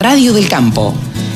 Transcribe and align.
Radio 0.00 0.32
del 0.32 0.48
Campo. 0.48 0.94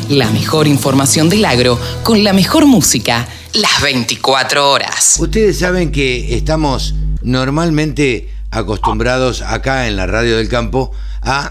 La 0.08 0.30
mejor 0.30 0.68
información 0.68 1.28
del 1.28 1.45
agro 1.47 1.80
con 2.04 2.22
la 2.22 2.33
mejor 2.33 2.65
música 2.65 3.27
las 3.54 3.83
24 3.83 4.71
horas. 4.71 5.17
Ustedes 5.19 5.58
saben 5.58 5.91
que 5.91 6.37
estamos 6.37 6.95
normalmente 7.22 8.29
acostumbrados 8.53 9.43
acá 9.43 9.88
en 9.88 9.96
la 9.96 10.06
Radio 10.06 10.37
del 10.37 10.48
Campo 10.48 10.93
a 11.22 11.51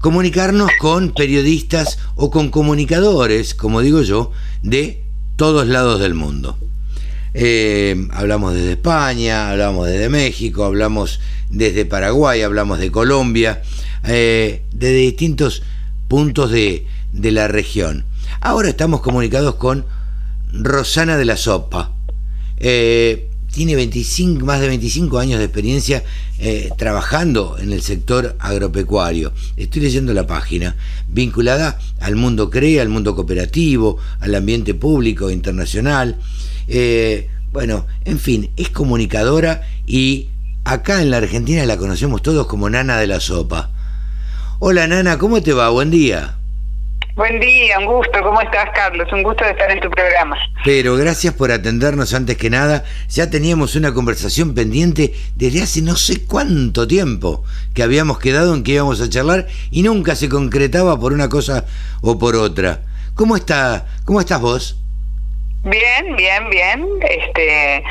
comunicarnos 0.00 0.70
con 0.80 1.12
periodistas 1.12 1.98
o 2.14 2.30
con 2.30 2.48
comunicadores, 2.48 3.54
como 3.54 3.82
digo 3.82 4.00
yo, 4.00 4.32
de 4.62 5.04
todos 5.36 5.66
lados 5.66 6.00
del 6.00 6.14
mundo. 6.14 6.56
Eh, 7.34 8.08
hablamos 8.12 8.54
desde 8.54 8.72
España, 8.72 9.50
hablamos 9.50 9.86
desde 9.86 10.08
México, 10.08 10.64
hablamos 10.64 11.20
desde 11.50 11.84
Paraguay, 11.84 12.40
hablamos 12.40 12.78
de 12.78 12.90
Colombia 12.90 13.60
eh, 14.04 14.62
desde 14.72 14.96
distintos 14.96 15.62
puntos 16.08 16.50
de, 16.50 16.86
de 17.12 17.32
la 17.32 17.48
región. 17.48 18.04
Ahora 18.40 18.68
estamos 18.68 19.00
comunicados 19.00 19.56
con 19.56 19.84
Rosana 20.52 21.16
de 21.16 21.24
la 21.24 21.36
Sopa. 21.36 21.92
Eh, 22.56 23.28
tiene 23.52 23.76
25, 23.76 24.44
más 24.46 24.60
de 24.60 24.68
25 24.68 25.18
años 25.18 25.38
de 25.38 25.44
experiencia 25.44 26.02
eh, 26.38 26.70
trabajando 26.78 27.56
en 27.58 27.72
el 27.72 27.82
sector 27.82 28.34
agropecuario. 28.38 29.32
Estoy 29.56 29.82
leyendo 29.82 30.14
la 30.14 30.26
página, 30.26 30.74
vinculada 31.08 31.78
al 32.00 32.16
mundo 32.16 32.48
CREA, 32.48 32.80
al 32.82 32.88
mundo 32.88 33.14
cooperativo, 33.14 33.98
al 34.20 34.34
ambiente 34.34 34.72
público 34.74 35.30
internacional. 35.30 36.16
Eh, 36.66 37.28
bueno, 37.52 37.86
en 38.06 38.18
fin, 38.18 38.50
es 38.56 38.70
comunicadora 38.70 39.62
y 39.86 40.28
acá 40.64 41.02
en 41.02 41.10
la 41.10 41.18
Argentina 41.18 41.66
la 41.66 41.76
conocemos 41.76 42.22
todos 42.22 42.46
como 42.46 42.70
Nana 42.70 42.98
de 42.98 43.06
la 43.06 43.20
Sopa. 43.20 43.70
Hola 44.64 44.86
Nana, 44.86 45.18
¿cómo 45.18 45.42
te 45.42 45.52
va? 45.52 45.70
Buen 45.70 45.90
día. 45.90 46.36
Buen 47.16 47.40
día, 47.40 47.80
un 47.80 47.86
gusto. 47.86 48.12
¿Cómo 48.22 48.40
estás, 48.40 48.66
Carlos? 48.72 49.08
Un 49.12 49.24
gusto 49.24 49.44
de 49.44 49.50
estar 49.50 49.68
en 49.68 49.80
tu 49.80 49.90
programa. 49.90 50.36
Pero 50.64 50.94
gracias 50.94 51.34
por 51.34 51.50
atendernos 51.50 52.14
antes 52.14 52.36
que 52.36 52.48
nada. 52.48 52.84
Ya 53.10 53.28
teníamos 53.28 53.74
una 53.74 53.92
conversación 53.92 54.54
pendiente 54.54 55.14
desde 55.34 55.62
hace 55.62 55.82
no 55.82 55.96
sé 55.96 56.24
cuánto 56.26 56.86
tiempo 56.86 57.42
que 57.74 57.82
habíamos 57.82 58.20
quedado 58.20 58.54
en 58.54 58.62
que 58.62 58.74
íbamos 58.74 59.00
a 59.00 59.10
charlar 59.10 59.48
y 59.72 59.82
nunca 59.82 60.14
se 60.14 60.28
concretaba 60.28 60.96
por 60.96 61.12
una 61.12 61.28
cosa 61.28 61.66
o 62.00 62.20
por 62.20 62.36
otra. 62.36 62.82
¿Cómo 63.16 63.34
está? 63.34 63.86
¿Cómo 64.04 64.20
estás 64.20 64.40
vos? 64.40 64.76
Bien, 65.64 66.16
bien, 66.16 66.50
bien. 66.50 66.84
Este, 67.08 67.84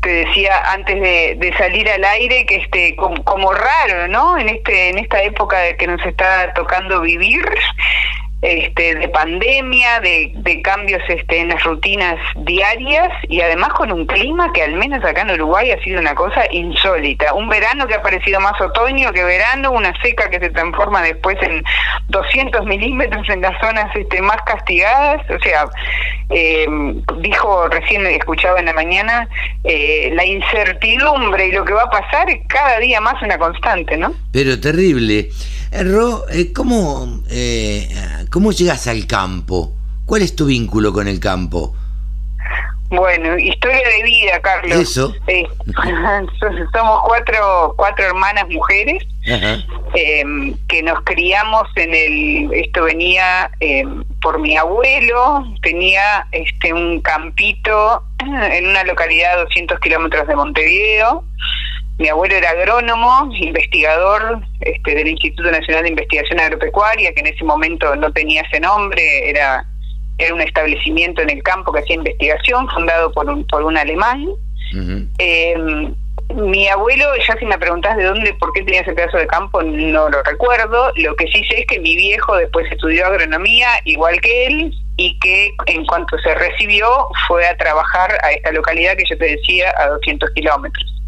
te 0.00 0.10
decía 0.10 0.72
antes 0.72 1.00
de, 1.00 1.54
salir 1.58 1.90
al 1.90 2.04
aire 2.04 2.46
que 2.46 2.56
este, 2.56 2.94
como, 2.94 3.22
como, 3.24 3.52
raro, 3.52 4.06
¿no? 4.06 4.38
En 4.38 4.48
este, 4.48 4.90
en 4.90 4.98
esta 4.98 5.20
época 5.22 5.76
que 5.76 5.86
nos 5.88 6.04
está 6.06 6.54
tocando 6.54 7.00
vivir, 7.00 7.44
este, 8.42 8.94
de 8.94 9.08
pandemia, 9.08 10.00
de, 10.00 10.32
de, 10.34 10.62
cambios 10.62 11.02
este, 11.08 11.40
en 11.40 11.48
las 11.48 11.62
rutinas 11.62 12.16
diarias 12.36 13.10
y 13.28 13.40
además 13.42 13.70
con 13.74 13.92
un 13.92 14.06
clima 14.06 14.50
que 14.52 14.62
al 14.62 14.74
menos 14.74 15.04
acá 15.04 15.22
en 15.22 15.32
Uruguay 15.32 15.70
ha 15.70 15.82
sido 15.82 16.00
una 16.00 16.14
cosa 16.14 16.44
insólita. 16.50 17.34
Un 17.34 17.48
verano 17.48 17.86
que 17.86 17.94
ha 17.94 18.02
parecido 18.02 18.40
más 18.40 18.58
otoño 18.60 19.12
que 19.12 19.24
verano, 19.24 19.72
una 19.72 19.92
seca 20.00 20.30
que 20.30 20.38
se 20.38 20.50
transforma 20.50 21.02
después 21.02 21.36
en 21.42 21.62
200 22.08 22.64
milímetros 22.64 23.28
en 23.28 23.42
las 23.42 23.60
zonas 23.60 23.94
este, 23.94 24.22
más 24.22 24.40
castigadas. 24.46 25.22
O 25.30 25.38
sea, 25.42 25.66
eh, 26.30 26.66
dijo 27.18 27.68
recién, 27.68 28.06
escuchaba 28.06 28.58
en 28.60 28.66
la 28.66 28.72
mañana, 28.72 29.28
eh, 29.64 30.10
la 30.14 30.24
incertidumbre 30.24 31.48
y 31.48 31.52
lo 31.52 31.64
que 31.64 31.74
va 31.74 31.82
a 31.82 31.90
pasar 31.90 32.30
es 32.30 32.40
cada 32.48 32.78
día 32.78 33.00
más 33.00 33.20
una 33.22 33.36
constante, 33.36 33.96
¿no? 33.96 34.14
Pero 34.32 34.58
terrible. 34.58 35.28
Eh, 35.72 35.84
Ro, 35.84 36.24
¿cómo, 36.54 37.22
¿cómo 38.30 38.52
llegas 38.52 38.86
al 38.86 39.06
campo? 39.06 39.72
¿Cuál 40.06 40.22
es 40.22 40.34
tu 40.34 40.46
vínculo 40.46 40.92
con 40.92 41.06
el 41.06 41.20
campo? 41.20 41.74
Bueno, 42.90 43.38
historia 43.38 43.88
de 43.88 44.02
vida, 44.02 44.40
Carlos. 44.40 44.76
Eso. 44.76 45.14
somos 46.72 47.00
cuatro, 47.04 47.74
cuatro 47.76 48.04
hermanas 48.04 48.48
mujeres 48.48 49.06
eh, 49.94 50.24
que 50.66 50.82
nos 50.82 51.00
criamos 51.04 51.68
en 51.76 51.94
el. 51.94 52.52
Esto 52.52 52.82
venía 52.82 53.48
eh, 53.60 53.84
por 54.20 54.40
mi 54.40 54.56
abuelo, 54.56 55.44
tenía 55.62 56.26
este 56.32 56.72
un 56.72 57.00
campito 57.00 58.02
en 58.18 58.66
una 58.66 58.82
localidad 58.82 59.38
a 59.38 59.42
200 59.42 59.78
kilómetros 59.78 60.26
de 60.26 60.34
Montevideo. 60.34 61.24
Mi 62.00 62.08
abuelo 62.08 62.34
era 62.34 62.48
agrónomo, 62.48 63.30
investigador 63.34 64.40
este, 64.60 64.94
del 64.94 65.08
Instituto 65.08 65.50
Nacional 65.50 65.82
de 65.82 65.90
Investigación 65.90 66.40
Agropecuaria, 66.40 67.12
que 67.12 67.20
en 67.20 67.26
ese 67.26 67.44
momento 67.44 67.94
no 67.94 68.10
tenía 68.10 68.40
ese 68.40 68.58
nombre, 68.58 69.28
era, 69.28 69.66
era 70.16 70.34
un 70.34 70.40
establecimiento 70.40 71.20
en 71.20 71.28
el 71.28 71.42
campo 71.42 71.70
que 71.70 71.80
hacía 71.80 71.96
investigación, 71.96 72.70
fundado 72.70 73.12
por 73.12 73.28
un, 73.28 73.46
por 73.46 73.64
un 73.64 73.76
alemán. 73.76 74.26
eh, 75.18 75.54
mi 76.36 76.68
abuelo, 76.68 77.04
ya 77.28 77.36
si 77.36 77.44
me 77.44 77.58
preguntás 77.58 77.98
de 77.98 78.04
dónde, 78.04 78.32
por 78.32 78.50
qué 78.54 78.62
tenía 78.62 78.80
ese 78.80 78.94
pedazo 78.94 79.18
de 79.18 79.26
campo, 79.26 79.62
no 79.62 80.08
lo 80.08 80.22
recuerdo. 80.22 80.92
Lo 80.96 81.14
que 81.16 81.26
sí 81.26 81.44
sé 81.50 81.60
es 81.60 81.66
que 81.66 81.80
mi 81.80 81.96
viejo 81.96 82.34
después 82.34 82.64
estudió 82.72 83.08
agronomía 83.08 83.68
igual 83.84 84.18
que 84.22 84.46
él 84.46 84.74
y 84.96 85.18
que 85.18 85.50
en 85.66 85.84
cuanto 85.84 86.16
se 86.20 86.34
recibió 86.34 86.88
fue 87.28 87.46
a 87.46 87.58
trabajar 87.58 88.12
a 88.22 88.30
esta 88.30 88.52
localidad 88.52 88.96
que 88.96 89.04
yo 89.10 89.18
te 89.18 89.36
decía 89.36 89.74
a 89.76 89.88
200 89.88 90.30
kilómetros. 90.30 90.99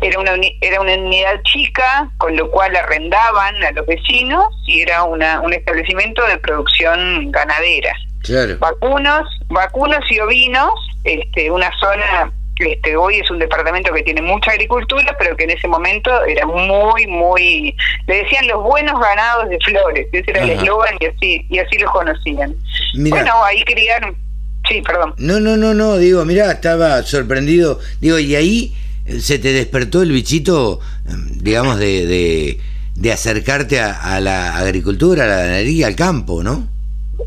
Era 0.00 0.18
una 0.18 0.32
era 0.60 0.80
una 0.80 0.94
unidad 0.94 1.40
chica, 1.44 2.10
con 2.18 2.36
lo 2.36 2.50
cual 2.50 2.74
arrendaban 2.76 3.62
a 3.64 3.70
los 3.72 3.86
vecinos 3.86 4.46
y 4.66 4.82
era 4.82 5.04
una, 5.04 5.40
un 5.40 5.52
establecimiento 5.52 6.26
de 6.26 6.38
producción 6.38 7.30
ganadera. 7.30 7.92
Claro. 8.22 8.58
Vacunos, 8.58 9.28
vacunos 9.48 10.00
y 10.10 10.18
ovinos, 10.18 10.72
este, 11.04 11.50
una 11.50 11.70
zona 11.78 12.32
este, 12.58 12.96
hoy 12.96 13.18
es 13.18 13.30
un 13.30 13.38
departamento 13.38 13.92
que 13.92 14.02
tiene 14.02 14.22
mucha 14.22 14.50
agricultura, 14.52 15.14
pero 15.18 15.36
que 15.36 15.44
en 15.44 15.50
ese 15.50 15.68
momento 15.68 16.10
era 16.24 16.46
muy, 16.46 17.06
muy, 17.06 17.76
le 18.06 18.16
decían 18.22 18.46
los 18.46 18.62
buenos 18.62 18.98
ganados 18.98 19.48
de 19.50 19.58
flores, 19.60 20.06
ese 20.10 20.30
era 20.30 20.42
el 20.42 20.50
eslogan 20.50 20.94
y 20.98 21.06
así, 21.06 21.46
y 21.50 21.58
así 21.58 21.76
los 21.78 21.90
conocían. 21.92 22.56
Bueno, 22.94 23.44
ahí 23.44 23.62
criaron, 23.64 24.16
sí, 24.68 24.80
perdón. 24.80 25.14
No, 25.18 25.38
no, 25.38 25.56
no, 25.58 25.74
no, 25.74 25.98
digo, 25.98 26.24
mira, 26.24 26.50
estaba 26.50 27.02
sorprendido, 27.02 27.78
digo, 28.00 28.18
y 28.18 28.34
ahí 28.34 28.74
se 29.20 29.38
te 29.38 29.52
despertó 29.52 30.02
el 30.02 30.12
bichito, 30.12 30.80
digamos, 31.36 31.78
de, 31.78 32.06
de, 32.06 32.58
de 32.94 33.12
acercarte 33.12 33.80
a, 33.80 34.16
a 34.16 34.20
la 34.20 34.56
agricultura, 34.56 35.24
a 35.24 35.26
la 35.26 35.36
ganadería, 35.36 35.86
al 35.86 35.96
campo, 35.96 36.42
¿no? 36.42 36.68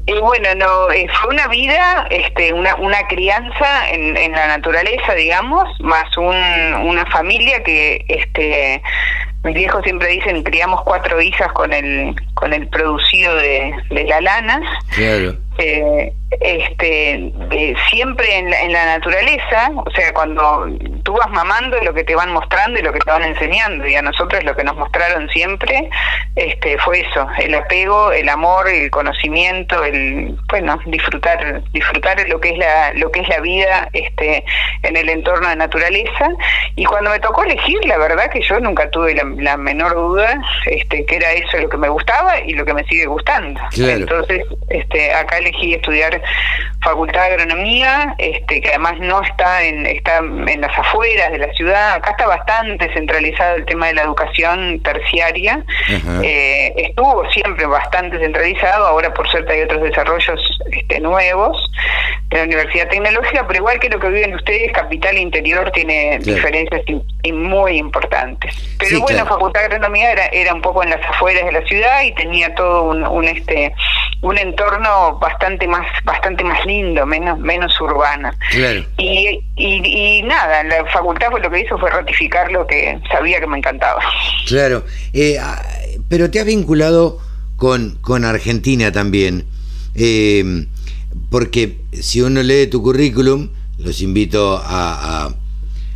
Y 0.06 0.14
bueno, 0.14 0.50
no, 0.56 0.92
eh, 0.92 1.08
fue 1.20 1.34
una 1.34 1.48
vida, 1.48 2.08
este, 2.12 2.54
una, 2.54 2.76
una 2.76 3.08
crianza 3.08 3.90
en, 3.92 4.16
en 4.18 4.32
la 4.34 4.48
naturaleza, 4.48 5.14
digamos, 5.16 5.68
más 5.82 6.16
un, 6.18 6.36
una 6.86 7.06
familia 7.08 7.64
que, 7.64 8.06
este, 8.08 8.82
mis 9.44 9.56
viejos 9.56 9.84
siempre 9.84 10.10
dicen, 10.10 10.44
criamos 10.44 10.82
cuatro 10.84 11.22
hijas 11.22 11.52
con 11.54 11.74
el, 11.74 12.16
con 12.34 12.54
el 12.54 12.68
producido 12.68 13.36
de, 13.36 13.74
de 13.90 14.04
la 14.04 14.22
lana. 14.22 14.62
Claro. 14.96 15.38
Eh, 15.58 16.14
este, 16.32 17.34
eh, 17.52 17.76
siempre 17.90 18.38
en 18.38 18.50
la, 18.50 18.62
en 18.62 18.74
la 18.74 18.86
naturaleza, 18.86 19.72
o 19.76 19.90
sea, 19.92 20.14
cuando 20.14 20.68
tú 21.04 21.14
vas 21.14 21.30
mamando 21.32 21.78
lo 21.82 21.94
que 21.94 22.04
te 22.04 22.16
van 22.16 22.32
mostrando 22.32 22.80
y 22.80 22.84
lo 22.84 22.94
que 22.94 23.00
te 23.00 23.12
van 23.12 23.24
enseñando, 23.24 23.88
y 23.88 23.96
a 23.96 24.02
nosotros 24.02 24.44
lo 24.44 24.56
que 24.56 24.64
nos 24.64 24.76
mostraron 24.76 25.28
siempre 25.30 25.90
este, 26.36 26.78
fue 26.80 27.02
eso, 27.02 27.28
el 27.40 27.56
apego, 27.56 28.12
el 28.12 28.30
amor, 28.30 28.68
el 28.70 28.92
conocimiento, 28.92 29.84
el, 29.84 30.38
bueno, 30.50 30.80
disfrutar, 30.86 31.64
disfrutar 31.72 32.28
lo 32.30 32.40
que 32.40 32.50
es 32.50 32.58
la, 32.58 32.94
lo 32.94 33.12
que 33.12 33.22
es 33.22 33.30
la 33.30 33.40
vida 33.40 33.90
este, 33.94 34.44
en 34.84 34.96
el 34.96 35.10
entorno 35.10 35.50
de 35.50 35.56
naturaleza, 35.56 36.30
y 36.76 36.86
cuando 36.86 37.10
me 37.10 37.20
tocó 37.20 37.44
elegir, 37.44 37.84
la 37.86 37.98
verdad 37.98 38.30
que 38.30 38.42
yo 38.42 38.60
nunca 38.60 38.90
tuve 38.92 39.16
la, 39.16 39.24
la 39.38 39.58
menor 39.58 39.96
duda 39.96 40.40
este, 40.66 41.06
que 41.06 41.16
era 41.16 41.32
eso 41.34 41.58
lo 41.58 41.70
que 41.70 41.78
me 41.78 41.90
gustaba 41.90 42.40
y 42.42 42.54
lo 42.54 42.66
que 42.66 42.74
me 42.74 42.84
sigue 42.86 43.06
gustando. 43.06 43.60
Claro. 43.72 44.00
Entonces, 44.00 44.44
este, 44.70 45.14
acá 45.14 45.38
elegí 45.40 45.74
estudiar 45.74 46.19
Facultad 46.82 47.22
de 47.28 47.34
Agronomía, 47.34 48.16
este, 48.18 48.62
que 48.62 48.70
además 48.70 48.94
no 49.00 49.22
está 49.22 49.64
en, 49.64 49.86
está 49.86 50.20
en 50.20 50.62
las 50.62 50.78
afueras 50.78 51.32
de 51.32 51.38
la 51.40 51.52
ciudad, 51.54 51.94
acá 51.96 52.12
está 52.12 52.28
bastante 52.28 52.92
centralizado 52.94 53.58
el 53.58 53.66
tema 53.66 53.88
de 53.88 53.96
la 53.96 54.04
educación 54.04 54.80
terciaria, 54.82 55.64
eh, 56.24 56.74
estuvo 56.78 57.30
siempre 57.32 57.66
bastante 57.66 58.18
centralizado, 58.20 58.88
ahora 58.88 59.14
por 59.14 59.28
suerte 59.30 59.54
hay 59.54 59.62
otros 59.62 59.82
desarrollos 59.84 60.40
este, 60.72 61.00
nuevos 61.02 61.58
de 62.30 62.38
la 62.38 62.44
Universidad 62.44 62.88
Tecnológica, 62.90 63.46
pero 63.48 63.60
igual 63.60 63.80
que 63.80 63.90
lo 63.90 64.00
que 64.00 64.08
viven 64.10 64.36
ustedes, 64.36 64.72
Capital 64.72 65.18
Interior 65.18 65.72
tiene 65.72 66.20
Claro. 66.22 66.36
diferencias 66.36 66.82
in- 66.88 67.04
y 67.24 67.32
muy 67.34 67.78
importantes. 67.78 68.56
Pero 68.78 68.90
Sí, 68.90 68.96
bueno, 69.02 69.20
claro. 69.22 69.30
Facultad 69.36 69.62
de 69.62 69.66
Agronomía 69.66 70.12
era, 70.12 70.26
era 70.28 70.54
un 70.54 70.62
poco 70.62 70.84
en 70.84 70.92
las 70.92 71.04
afueras 71.10 71.44
de 71.46 71.52
la 71.52 71.62
ciudad 71.66 72.04
y 72.04 72.14
tenía 72.14 72.54
todo 72.56 72.84
un, 72.84 73.06
un 73.06 73.26
este 73.26 73.74
un 74.22 74.38
entorno 74.38 75.18
bastante 75.20 75.68
más 75.68 75.86
bastante 76.04 76.44
más 76.44 76.66
lindo, 76.66 77.06
menos 77.06 77.40
menos 77.40 77.80
urbano. 77.80 78.32
Claro. 78.52 78.84
Y, 78.98 79.40
y, 79.56 80.20
y 80.20 80.24
nada, 80.24 80.64
la 80.64 80.86
facultad 80.88 81.30
fue 81.32 81.42
lo 81.42 81.50
que 81.50 81.62
hizo 81.62 81.78
fue 81.78 81.90
ratificar 81.90 82.52
lo 82.52 82.68
que 82.68 83.00
sabía 83.12 83.40
que 83.40 83.48
me 83.48 83.58
encantaba. 83.58 84.02
Claro, 84.48 84.84
eh, 85.14 85.38
ah, 85.40 85.62
pero 86.10 86.30
te 86.30 86.40
has 86.40 86.46
vinculado 86.46 87.20
con, 87.56 87.98
con 88.02 88.26
Argentina 88.26 88.92
también. 88.92 89.46
Eh, 89.96 90.66
porque 91.30 91.80
si 91.94 92.22
uno 92.22 92.42
lee 92.42 92.68
tu 92.68 92.82
currículum, 92.82 93.50
los 93.78 94.02
invito 94.02 94.62
a, 94.64 95.30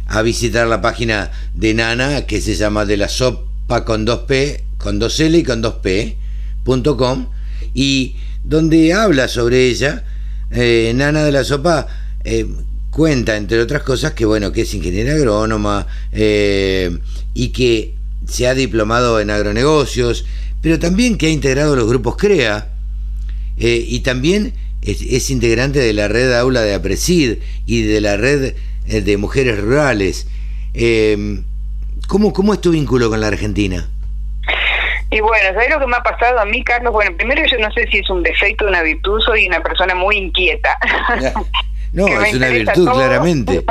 a, 0.07 0.21
visitar 0.21 0.67
la 0.67 0.81
página 0.81 1.31
de 1.53 1.73
Nana, 1.73 2.25
que 2.25 2.41
se 2.41 2.55
llama 2.55 2.85
de 2.85 2.97
la 2.97 3.09
sopa 3.09 3.85
con 3.85 4.05
2P, 4.05 4.61
con 4.77 4.99
2L 4.99 5.39
y 5.39 5.43
con 5.43 5.63
2P.com, 5.63 7.27
y 7.73 8.15
donde 8.43 8.93
habla 8.93 9.27
sobre 9.27 9.67
ella, 9.67 10.03
eh, 10.51 10.91
Nana 10.95 11.23
de 11.23 11.31
la 11.31 11.43
Sopa 11.43 11.87
eh, 12.23 12.45
cuenta, 12.89 13.35
entre 13.37 13.59
otras 13.59 13.83
cosas, 13.83 14.13
que 14.13 14.25
bueno, 14.25 14.51
que 14.51 14.61
es 14.61 14.73
ingeniera 14.73 15.13
agrónoma 15.13 15.87
eh, 16.11 16.97
y 17.33 17.49
que 17.49 17.95
se 18.27 18.47
ha 18.47 18.53
diplomado 18.53 19.19
en 19.19 19.29
agronegocios, 19.31 20.25
pero 20.61 20.79
también 20.79 21.17
que 21.17 21.27
ha 21.27 21.31
integrado 21.31 21.75
los 21.75 21.87
grupos 21.87 22.15
CREA 22.17 22.69
y 23.57 23.99
también 23.99 24.53
es, 24.81 25.29
integrante 25.29 25.79
de 25.79 25.93
la 25.93 26.07
red 26.07 26.33
Aula 26.33 26.61
de 26.61 26.73
Apresid 26.73 27.37
y 27.65 27.81
de 27.83 28.01
la 28.01 28.17
red 28.17 28.55
de 28.87 29.17
mujeres 29.17 29.59
rurales. 29.59 30.27
¿cómo, 32.07 32.33
¿Cómo 32.33 32.53
es 32.53 32.61
tu 32.61 32.71
vínculo 32.71 33.09
con 33.09 33.19
la 33.19 33.27
Argentina? 33.27 33.89
Y 35.13 35.21
bueno, 35.21 35.53
¿sabes 35.53 35.69
lo 35.69 35.79
que 35.79 35.87
me 35.87 35.95
ha 35.95 36.01
pasado 36.01 36.39
a 36.39 36.45
mí, 36.45 36.63
Carlos? 36.63 36.91
Bueno, 36.91 37.15
primero 37.15 37.43
yo 37.45 37.59
no 37.59 37.71
sé 37.71 37.87
si 37.91 37.99
es 37.99 38.09
un 38.09 38.23
defecto 38.23 38.67
una 38.67 38.81
virtud, 38.81 39.21
soy 39.21 39.45
una 39.45 39.61
persona 39.61 39.93
muy 39.95 40.17
inquieta. 40.17 40.77
No, 41.93 42.07
es 42.07 42.33
una 42.33 42.47
virtud, 42.47 42.89
claramente. 42.91 43.63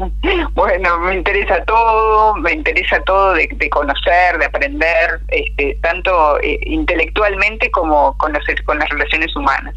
bueno, 0.54 0.98
me 1.00 1.14
interesa 1.14 1.62
todo, 1.64 2.34
me 2.36 2.52
interesa 2.52 3.02
todo 3.02 3.34
de, 3.34 3.46
conocer, 3.68 4.38
de 4.38 4.46
aprender, 4.46 5.20
este, 5.28 5.78
tanto 5.82 6.40
eh, 6.40 6.58
intelectualmente 6.62 7.70
como 7.70 8.16
con, 8.16 8.32
con 8.64 8.78
las 8.78 8.88
relaciones 8.88 9.36
humanas. 9.36 9.74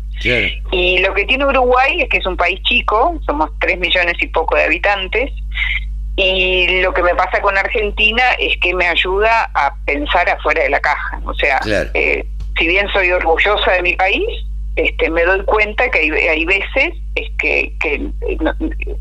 Y 0.71 0.99
lo 0.99 1.13
que 1.13 1.25
tiene 1.25 1.45
Uruguay 1.45 2.01
es 2.01 2.09
que 2.09 2.17
es 2.17 2.25
un 2.25 2.37
país 2.37 2.61
chico, 2.63 3.19
somos 3.25 3.49
tres 3.59 3.77
millones 3.77 4.15
y 4.21 4.27
poco 4.27 4.55
de 4.55 4.63
habitantes, 4.63 5.31
y 6.21 6.81
lo 6.81 6.93
que 6.93 7.01
me 7.01 7.15
pasa 7.15 7.41
con 7.41 7.57
Argentina 7.57 8.23
es 8.39 8.57
que 8.59 8.73
me 8.73 8.85
ayuda 8.85 9.49
a 9.53 9.73
pensar 9.85 10.29
afuera 10.29 10.63
de 10.63 10.69
la 10.69 10.81
caja. 10.81 11.21
O 11.23 11.33
sea, 11.33 11.61
eh, 11.93 12.25
si 12.57 12.67
bien 12.67 12.89
soy 12.91 13.09
orgullosa 13.11 13.71
de 13.71 13.81
mi 13.81 13.95
país, 13.95 14.27
este, 14.75 15.09
me 15.09 15.23
doy 15.23 15.43
cuenta 15.45 15.89
que 15.89 15.99
hay, 16.29 16.45
veces 16.45 16.93
es 17.15 17.29
que, 17.39 17.73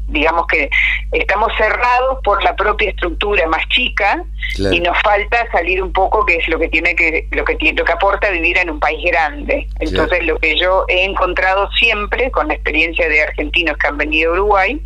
digamos 0.07 0.47
que 0.47 0.71
estamos 1.11 1.53
cerrados 1.57 2.19
por 2.23 2.43
la 2.45 2.55
propia 2.55 2.91
estructura 2.91 3.49
más 3.49 3.69
chica 3.69 4.25
y 4.57 4.79
nos 4.81 4.97
falta 5.03 5.45
salir 5.51 5.83
un 5.83 5.93
poco 5.93 6.25
que 6.25 6.37
es 6.37 6.49
lo 6.49 6.59
que 6.59 6.69
tiene 6.69 6.95
que 6.95 7.27
lo 7.33 7.45
que 7.45 7.57
tiene, 7.57 7.79
lo 7.79 7.85
que 7.85 7.93
aporta 7.93 8.31
vivir 8.31 8.59
en 8.59 8.71
un 8.71 8.79
país 8.79 9.05
grande. 9.05 9.67
Entonces 9.81 10.25
lo 10.25 10.39
que 10.39 10.57
yo 10.57 10.85
he 10.89 11.05
encontrado 11.05 11.69
siempre 11.73 12.31
con 12.31 12.47
la 12.49 12.55
experiencia 12.55 13.09
de 13.09 13.23
argentinos 13.23 13.77
que 13.77 13.89
han 13.89 13.99
venido 13.99 14.31
a 14.31 14.35
Uruguay 14.35 14.81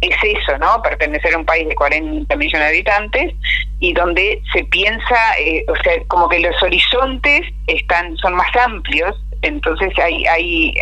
es 0.00 0.16
eso, 0.22 0.56
¿no? 0.58 0.80
Pertenecer 0.82 1.34
a 1.34 1.38
un 1.38 1.44
país 1.44 1.68
de 1.68 1.74
40 1.74 2.36
millones 2.36 2.60
de 2.60 2.74
habitantes 2.74 3.34
y 3.80 3.92
donde 3.92 4.40
se 4.52 4.64
piensa, 4.64 5.16
eh, 5.38 5.64
o 5.68 5.76
sea, 5.76 5.92
como 6.06 6.28
que 6.28 6.40
los 6.40 6.62
horizontes 6.62 7.42
están 7.66 8.16
son 8.16 8.34
más 8.34 8.54
amplios, 8.56 9.16
entonces 9.42 9.92
hay, 9.98 10.26
hay, 10.26 10.74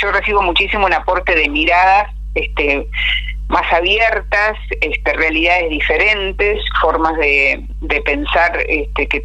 yo 0.00 0.12
recibo 0.12 0.42
muchísimo 0.42 0.86
un 0.86 0.92
aporte 0.92 1.34
de 1.34 1.48
miradas, 1.48 2.08
este 2.34 2.86
más 3.52 3.70
abiertas, 3.70 4.56
este, 4.80 5.12
realidades 5.12 5.68
diferentes, 5.68 6.58
formas 6.80 7.14
de, 7.18 7.62
de 7.82 8.00
pensar 8.00 8.58
este, 8.66 9.06
que, 9.06 9.20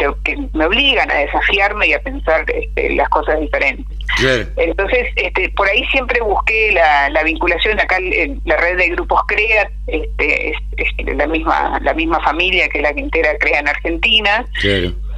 me 0.53 0.65
obligan 0.65 1.09
a 1.09 1.15
desafiarme 1.15 1.88
y 1.88 1.94
a 1.94 2.00
pensar 2.00 2.45
este, 2.53 2.94
las 2.95 3.07
cosas 3.07 3.39
diferentes. 3.39 3.85
Entonces, 4.57 5.07
este, 5.15 5.50
por 5.56 5.69
ahí 5.69 5.85
siempre 5.85 6.19
busqué 6.21 6.71
la, 6.74 7.09
la 7.09 7.24
vinculación 7.24 7.79
acá 7.79 7.97
en 8.00 8.41
la 8.44 8.57
red 8.57 8.77
de 8.77 8.89
grupos 8.89 9.21
CREA, 9.27 9.69
este, 9.88 10.50
es, 10.50 10.57
la 11.15 11.27
misma 11.27 11.80
la 11.81 11.94
misma 11.94 12.19
familia 12.21 12.68
que 12.68 12.81
la 12.81 12.94
que 12.94 13.00
entera 13.00 13.38
CREA 13.38 13.59
en 13.59 13.69
Argentina. 13.69 14.45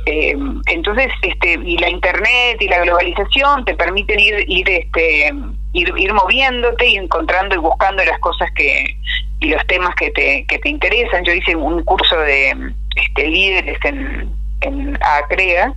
Eh, 0.05 0.35
entonces, 0.67 1.11
este, 1.23 1.59
y 1.63 1.77
la 1.77 1.89
internet 1.89 2.57
y 2.59 2.67
la 2.67 2.79
globalización 2.81 3.65
te 3.65 3.75
permiten 3.75 4.19
ir, 4.19 4.45
ir, 4.47 4.69
este, 4.69 5.31
ir, 5.73 5.93
ir 5.97 6.13
moviéndote 6.13 6.87
y 6.87 6.95
encontrando 6.97 7.55
y 7.55 7.59
buscando 7.59 8.03
las 8.03 8.19
cosas 8.19 8.49
que 8.55 8.95
y 9.41 9.49
los 9.49 9.65
temas 9.67 9.95
que 9.95 10.11
te, 10.11 10.45
que 10.47 10.59
te 10.59 10.69
interesan. 10.69 11.23
Yo 11.23 11.33
hice 11.33 11.55
un 11.55 11.83
curso 11.83 12.17
de 12.19 12.73
este, 12.95 13.27
líderes 13.27 13.77
en, 13.83 14.29
en 14.61 14.97
ACREA, 15.01 15.73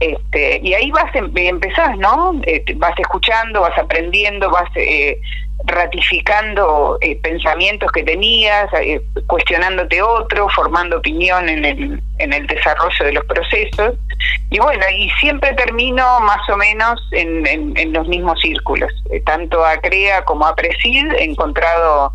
este, 0.00 0.60
y 0.62 0.74
ahí 0.74 0.90
vas, 0.90 1.14
em, 1.14 1.30
empezás, 1.36 1.96
¿no? 1.98 2.40
Eh, 2.44 2.64
vas 2.76 2.98
escuchando, 2.98 3.60
vas 3.60 3.78
aprendiendo, 3.78 4.50
vas 4.50 4.68
eh, 4.74 5.18
ratificando 5.64 6.98
eh, 7.00 7.16
pensamientos 7.20 7.90
que 7.92 8.02
tenías, 8.04 8.70
cuestionándote 9.26 10.00
otro, 10.00 10.48
formando 10.50 10.98
opinión 10.98 11.48
en 11.48 11.64
el, 11.64 12.02
en 12.18 12.32
el 12.32 12.46
desarrollo 12.46 13.04
de 13.04 13.12
los 13.12 13.24
procesos. 13.24 13.94
Y 14.50 14.58
bueno, 14.60 14.84
y 14.96 15.10
siempre 15.20 15.52
termino 15.54 16.20
más 16.20 16.48
o 16.48 16.56
menos 16.56 17.00
en, 17.12 17.46
en, 17.46 17.92
los 17.92 18.06
mismos 18.08 18.40
círculos. 18.40 18.90
tanto 19.26 19.64
a 19.64 19.76
CREA 19.78 20.24
como 20.24 20.46
a 20.46 20.54
PRESID 20.54 21.12
he 21.12 21.24
encontrado 21.24 22.12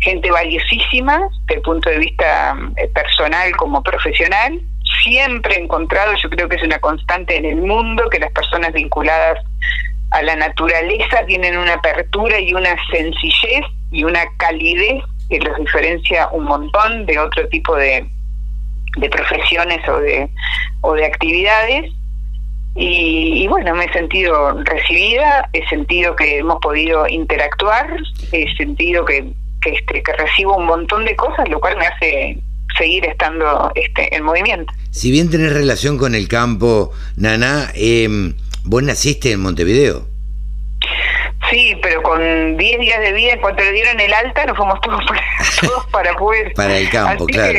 gente 0.00 0.30
valiosísima 0.30 1.20
desde 1.42 1.56
el 1.56 1.62
punto 1.62 1.90
de 1.90 1.98
vista 1.98 2.56
personal 2.94 3.54
como 3.56 3.82
profesional 3.82 4.60
siempre 5.02 5.54
he 5.54 5.60
encontrado, 5.60 6.12
yo 6.22 6.28
creo 6.30 6.48
que 6.48 6.56
es 6.56 6.62
una 6.62 6.78
constante 6.78 7.36
en 7.36 7.44
el 7.44 7.56
mundo, 7.56 8.08
que 8.10 8.18
las 8.18 8.32
personas 8.32 8.72
vinculadas 8.72 9.38
a 10.10 10.22
la 10.22 10.36
naturaleza 10.36 11.24
tienen 11.26 11.56
una 11.56 11.74
apertura 11.74 12.40
y 12.40 12.54
una 12.54 12.74
sencillez 12.90 13.64
y 13.90 14.04
una 14.04 14.20
calidez 14.38 15.02
que 15.28 15.38
los 15.40 15.56
diferencia 15.58 16.28
un 16.32 16.44
montón 16.44 17.04
de 17.06 17.18
otro 17.18 17.46
tipo 17.48 17.76
de, 17.76 18.08
de 18.96 19.10
profesiones 19.10 19.86
o 19.88 19.98
de, 20.00 20.28
o 20.80 20.94
de 20.94 21.04
actividades. 21.04 21.92
Y, 22.80 23.46
bueno, 23.48 23.74
me 23.74 23.86
he 23.86 23.92
sentido 23.92 24.52
recibida, 24.62 25.48
he 25.52 25.66
sentido 25.68 26.14
que 26.14 26.38
hemos 26.38 26.60
podido 26.60 27.08
interactuar, 27.08 27.88
he 28.30 28.54
sentido 28.54 29.04
que, 29.04 29.32
que, 29.60 29.70
este, 29.70 30.00
que 30.00 30.12
recibo 30.12 30.56
un 30.56 30.66
montón 30.66 31.04
de 31.04 31.16
cosas, 31.16 31.48
lo 31.48 31.58
cual 31.58 31.76
me 31.76 31.86
hace 31.86 32.38
seguir 32.76 33.04
estando 33.06 33.72
este, 33.74 34.14
en 34.14 34.22
movimiento. 34.22 34.72
Si 34.90 35.10
bien 35.10 35.28
tenés 35.28 35.52
relación 35.52 35.98
con 35.98 36.14
el 36.14 36.28
campo, 36.28 36.92
Nana, 37.16 37.72
eh, 37.74 38.32
vos 38.68 38.82
naciste 38.82 39.32
en 39.32 39.40
Montevideo. 39.40 40.06
Sí, 41.50 41.74
pero 41.82 42.02
con 42.02 42.56
10 42.56 42.80
días 42.80 43.00
de 43.00 43.12
vida, 43.12 43.32
en 43.32 43.40
cuanto 43.40 43.64
le 43.64 43.72
dieron 43.72 43.98
el 43.98 44.12
alta, 44.12 44.44
nos 44.44 44.56
fuimos 44.56 44.78
todos 44.82 45.02
para, 45.06 45.22
todos 45.62 45.86
para 45.86 46.14
poder. 46.14 46.52
para 46.52 46.76
el 46.76 46.90
campo, 46.90 47.24
claro. 47.26 47.58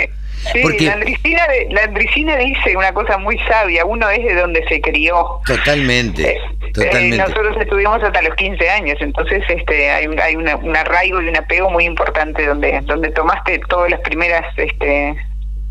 Sí, 0.53 0.85
la, 0.85 0.93
Andricina, 0.93 1.41
la 1.71 1.83
Andricina 1.83 2.37
dice 2.37 2.77
una 2.77 2.93
cosa 2.93 3.17
muy 3.17 3.37
sabia, 3.39 3.83
uno 3.83 4.09
es 4.09 4.23
de 4.23 4.35
donde 4.35 4.65
se 4.69 4.79
crió. 4.79 5.41
Totalmente, 5.45 6.31
eh, 6.31 6.39
eh, 6.77 7.17
nosotros 7.17 7.57
estuvimos 7.59 8.01
hasta 8.01 8.21
los 8.21 8.35
15 8.35 8.69
años, 8.69 8.97
entonces 9.01 9.43
este 9.49 9.89
hay, 9.89 10.07
un, 10.07 10.17
hay 10.17 10.35
una, 10.37 10.55
un 10.55 10.75
arraigo 10.77 11.21
y 11.21 11.27
un 11.27 11.35
apego 11.35 11.69
muy 11.69 11.83
importante 11.83 12.45
donde 12.45 12.79
donde 12.81 13.09
tomaste 13.11 13.59
todas 13.67 13.91
las 13.91 13.99
primeras 13.99 14.45
este 14.55 15.15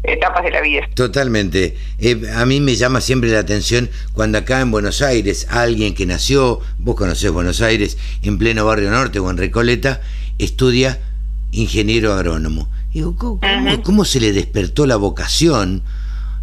etapas 0.02 0.44
de 0.44 0.50
la 0.50 0.60
vida. 0.60 0.88
Totalmente. 0.94 1.76
Eh, 1.98 2.20
a 2.34 2.46
mí 2.46 2.60
me 2.60 2.76
llama 2.76 3.00
siempre 3.00 3.30
la 3.30 3.40
atención 3.40 3.90
cuando 4.12 4.38
acá 4.38 4.60
en 4.60 4.70
Buenos 4.70 5.02
Aires 5.02 5.46
alguien 5.50 5.94
que 5.94 6.06
nació, 6.06 6.60
vos 6.78 6.96
conocés 6.96 7.30
Buenos 7.30 7.60
Aires, 7.60 7.98
en 8.22 8.38
pleno 8.38 8.64
barrio 8.64 8.90
norte 8.90 9.18
o 9.18 9.30
en 9.30 9.36
Recoleta, 9.36 10.00
estudia 10.38 11.00
ingeniero 11.50 12.12
agrónomo. 12.12 12.68
Digo, 12.92 13.16
¿cómo, 13.84 14.04
se 14.04 14.20
le 14.20 14.32
despertó 14.32 14.86
la 14.86 14.96
vocación 14.96 15.82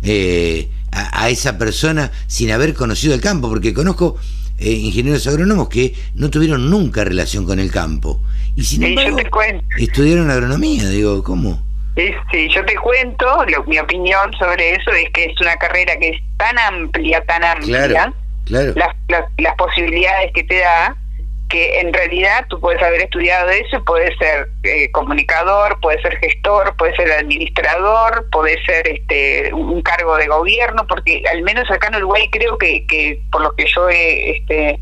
eh, 0.03 0.69
a, 0.91 1.29
esa 1.29 1.57
persona 1.57 2.11
sin 2.27 2.51
haber 2.51 2.73
conocido 2.73 3.13
el 3.13 3.21
campo? 3.21 3.49
Porque 3.49 3.73
conozco 3.73 4.17
eh, 4.57 4.71
ingenieros 4.71 5.25
agrónomos 5.27 5.69
que 5.69 5.95
no 6.13 6.29
tuvieron 6.29 6.69
nunca 6.69 7.03
relación 7.03 7.45
con 7.45 7.59
el 7.59 7.71
campo. 7.71 8.21
Y 8.55 8.63
sin 8.63 8.83
embargo, 8.83 9.17
estudiaron 9.77 10.29
agronomía. 10.29 10.87
Digo, 10.89 11.23
¿cómo? 11.23 11.61
Sí, 11.95 12.49
yo 12.49 12.65
te 12.65 12.75
cuento, 12.75 13.45
mi 13.67 13.79
opinión 13.79 14.33
sobre 14.37 14.75
eso 14.75 14.91
es 14.91 15.09
que 15.11 15.25
es 15.25 15.39
una 15.39 15.55
carrera 15.55 15.97
que 15.97 16.09
es 16.09 16.21
tan 16.37 16.59
amplia, 16.59 17.23
tan 17.23 17.43
amplia, 17.43 18.13
Las, 18.47 18.95
las, 19.07 19.55
posibilidades 19.57 20.33
que 20.33 20.43
te 20.43 20.59
da, 20.59 20.93
que 21.47 21.79
en 21.79 21.93
realidad 21.93 22.45
tú 22.49 22.59
puedes 22.59 22.83
haber 22.83 23.03
estudiado 23.03 23.49
eso, 23.49 23.81
puedes 23.85 24.17
ser 24.17 24.49
eh, 24.63 24.91
comunicador, 24.91 25.79
puedes 25.79 26.01
ser 26.01 26.17
gestor, 26.17 26.75
puedes 26.77 26.97
ser 26.97 27.09
administrador, 27.13 28.27
puedes 28.29 28.57
ser 28.65 28.87
este 28.89 29.53
un 29.53 29.81
cargo 29.81 30.17
de 30.17 30.27
gobierno, 30.27 30.85
porque 30.87 31.23
al 31.31 31.43
menos 31.43 31.69
acá 31.71 31.87
en 31.87 31.95
Uruguay 31.95 32.27
creo 32.29 32.57
que, 32.57 32.85
que 32.87 33.21
por 33.31 33.41
lo 33.41 33.55
que 33.55 33.65
yo 33.73 33.89
he 33.89 34.37
este, 34.37 34.79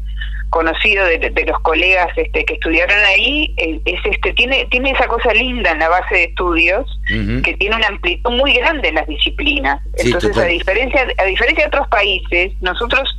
conocido 0.53 1.03
de, 1.05 1.45
los 1.48 1.60
colegas 1.62 2.07
este, 2.15 2.45
que 2.45 2.53
estudiaron 2.53 2.98
ahí 3.07 3.53
eh, 3.57 3.81
es 3.86 4.00
este 4.05 4.33
tiene 4.33 4.65
tiene 4.69 4.91
esa 4.91 5.07
cosa 5.07 5.33
linda 5.33 5.72
en 5.72 5.79
la 5.79 5.89
base 5.89 6.13
de 6.13 6.24
estudios 6.25 7.00
que 7.07 7.55
tiene 7.57 7.75
una 7.75 7.88
amplitud 7.88 8.31
muy 8.31 8.53
grande 8.53 8.89
en 8.89 8.95
las 8.95 9.07
disciplinas. 9.07 9.81
Entonces 9.98 10.38
a 10.38 10.45
diferencia 10.45 11.07
a 11.17 11.24
diferencia 11.25 11.63
de 11.63 11.67
otros 11.69 11.88
países 11.88 12.53
nosotros 12.62 13.10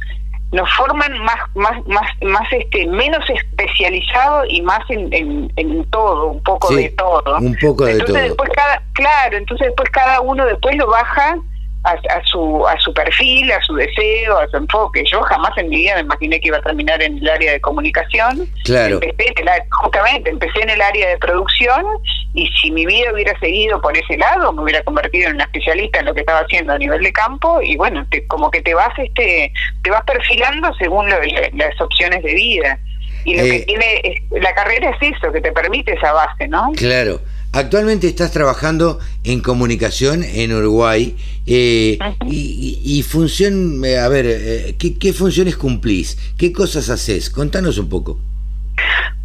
nos 0.52 0.72
forman 0.76 1.18
más 1.18 1.40
más 1.56 1.84
más 1.86 2.08
más 2.22 2.52
este 2.52 2.86
menos 2.86 3.28
especializado 3.28 4.44
y 4.48 4.62
más 4.62 4.88
en, 4.88 5.50
en, 5.56 5.84
todo 5.90 6.28
un 6.28 6.42
poco 6.44 6.72
de 6.74 6.90
todo. 6.90 7.38
un 7.38 7.56
poco 7.60 7.84
de 7.84 7.98
todo. 7.98 8.16
después 8.16 8.48
cada 8.54 8.80
claro 8.92 9.36
entonces 9.36 9.66
después 9.66 9.90
cada 9.90 10.20
uno 10.20 10.46
después 10.46 10.76
lo 10.76 10.86
baja 10.86 11.36
a, 11.84 12.24
su, 12.24 12.66
a 12.66 12.78
su 12.80 12.92
perfil, 12.94 13.52
a 13.52 13.62
su 13.62 13.74
deseo, 13.74 14.38
a 14.38 14.48
su 14.48 14.56
enfoque. 14.56 15.04
Yo 15.10 15.20
jamás 15.22 15.50
en 15.58 15.68
mi 15.68 15.76
vida 15.76 15.96
me 15.96 16.00
imaginé 16.00 16.40
que 16.40 16.48
iba 16.48 16.56
a 16.56 16.62
terminar 16.62 17.02
en 17.02 17.18
el 17.18 17.28
área 17.28 17.52
de 17.52 17.60
comunicación. 17.60 18.48
Claro. 18.64 19.00
Empecé 19.02 19.32
en 19.36 19.48
el, 19.48 19.62
justamente, 19.82 20.30
empecé 20.30 20.62
en 20.62 20.70
el 20.70 20.80
área 20.80 21.08
de 21.10 21.18
producción 21.18 21.84
y 22.32 22.48
si 22.60 22.70
mi 22.70 22.86
vida 22.86 23.12
hubiera 23.12 23.38
seguido 23.38 23.80
por 23.80 23.96
ese 23.96 24.16
lado, 24.16 24.52
me 24.52 24.62
hubiera 24.62 24.82
convertido 24.82 25.28
en 25.28 25.34
una 25.34 25.44
especialista 25.44 26.00
en 26.00 26.06
lo 26.06 26.14
que 26.14 26.20
estaba 26.20 26.40
haciendo 26.40 26.72
a 26.72 26.78
nivel 26.78 27.02
de 27.02 27.12
campo 27.12 27.60
y 27.62 27.76
bueno, 27.76 28.06
como 28.28 28.50
que 28.50 28.62
te 28.62 28.74
vas 28.74 28.92
este 28.98 29.52
te 29.82 29.90
vas 29.90 30.02
perfilando 30.04 30.72
según 30.74 31.08
las 31.08 31.80
opciones 31.80 32.22
de 32.22 32.34
vida. 32.34 32.78
Y 33.24 33.36
lo 33.36 33.42
que 33.44 33.56
eh, 33.56 33.64
tiene 33.66 34.22
la 34.42 34.54
carrera 34.54 34.90
es 34.90 35.16
eso, 35.16 35.32
que 35.32 35.40
te 35.40 35.52
permite 35.52 35.94
esa 35.94 36.12
base, 36.12 36.46
¿no? 36.48 36.72
Claro. 36.76 37.20
Actualmente 37.54 38.08
estás 38.08 38.32
trabajando 38.32 38.99
en 39.23 39.40
comunicación 39.40 40.25
en 40.25 40.52
Uruguay 40.52 41.16
eh, 41.46 41.96
y, 42.26 43.02
función, 43.04 43.80
eh, 43.84 43.96
a 43.96 44.08
ver, 44.08 44.26
eh, 44.26 44.75
¿qué, 44.76 45.12
funciones 45.12 45.56
cumplís? 45.56 46.34
¿Qué 46.37 46.52
cosas 46.52 46.90
haces? 46.90 47.30
Contanos 47.30 47.78
un 47.78 47.88
poco. 47.88 48.18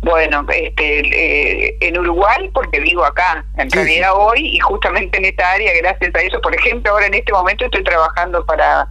Bueno, 0.01 0.45
este, 0.53 1.87
en 1.87 1.97
Uruguay, 1.97 2.51
porque 2.53 2.79
vivo 2.79 3.03
acá, 3.03 3.43
en 3.57 3.71
realidad 3.71 4.11
hoy, 4.15 4.57
y 4.57 4.59
justamente 4.59 5.17
en 5.17 5.25
esta 5.25 5.51
área, 5.51 5.73
gracias 5.81 6.13
a 6.13 6.19
eso, 6.19 6.39
por 6.39 6.53
ejemplo, 6.53 6.91
ahora 6.91 7.07
en 7.07 7.15
este 7.15 7.33
momento 7.33 7.65
estoy 7.65 7.83
trabajando 7.83 8.45
para 8.45 8.87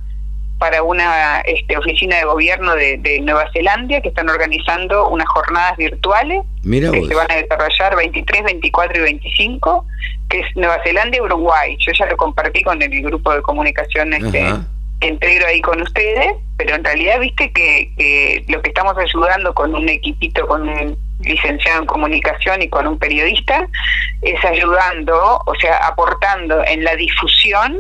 para 0.59 0.83
una 0.83 1.41
este, 1.41 1.77
oficina 1.77 2.17
de 2.17 2.25
gobierno 2.25 2.75
de, 2.75 3.21
Nueva 3.23 3.49
Zelanda 3.53 4.01
que 4.01 4.09
están 4.09 4.29
organizando 4.29 5.09
unas 5.09 5.29
jornadas 5.29 5.77
virtuales 5.77 6.43
que 6.63 7.07
se 7.07 7.15
van 7.15 7.31
a 7.31 7.37
desarrollar 7.37 7.97
23, 7.97 8.45
24 8.45 8.99
y 8.99 9.01
25, 9.01 9.87
que 10.29 10.41
es 10.41 10.47
Nueva 10.57 10.79
Zelanda 10.85 11.17
y 11.17 11.21
Uruguay. 11.21 11.77
Yo 11.81 11.93
ya 11.93 12.07
lo 12.07 12.17
compartí 12.17 12.63
con 12.63 12.83
el 12.83 13.03
grupo 13.03 13.33
de 13.33 13.43
comunicación 13.43 14.13
este, 14.13 14.53
que 15.01 15.09
integro 15.09 15.47
ahí 15.47 15.61
con 15.61 15.81
ustedes, 15.81 16.33
pero 16.57 16.75
en 16.75 16.85
realidad 16.85 17.21
viste 17.21 17.53
que, 17.53 18.45
lo 18.49 18.61
que 18.61 18.69
estamos 18.69 18.97
ayudando 18.99 19.55
con 19.55 19.75
un 19.75 19.89
equipito, 19.89 20.47
con 20.47 20.69
un 20.69 20.99
licenciado 21.21 21.81
en 21.81 21.87
comunicación 21.87 22.63
y 22.63 22.69
con 22.69 22.87
un 22.87 22.99
periodista, 22.99 23.69
es 24.23 24.45
ayudando, 24.45 25.41
o 25.47 25.55
sea, 25.61 25.77
aportando 25.87 26.65
en 26.65 26.83
la 26.83 26.97
difusión 26.97 27.79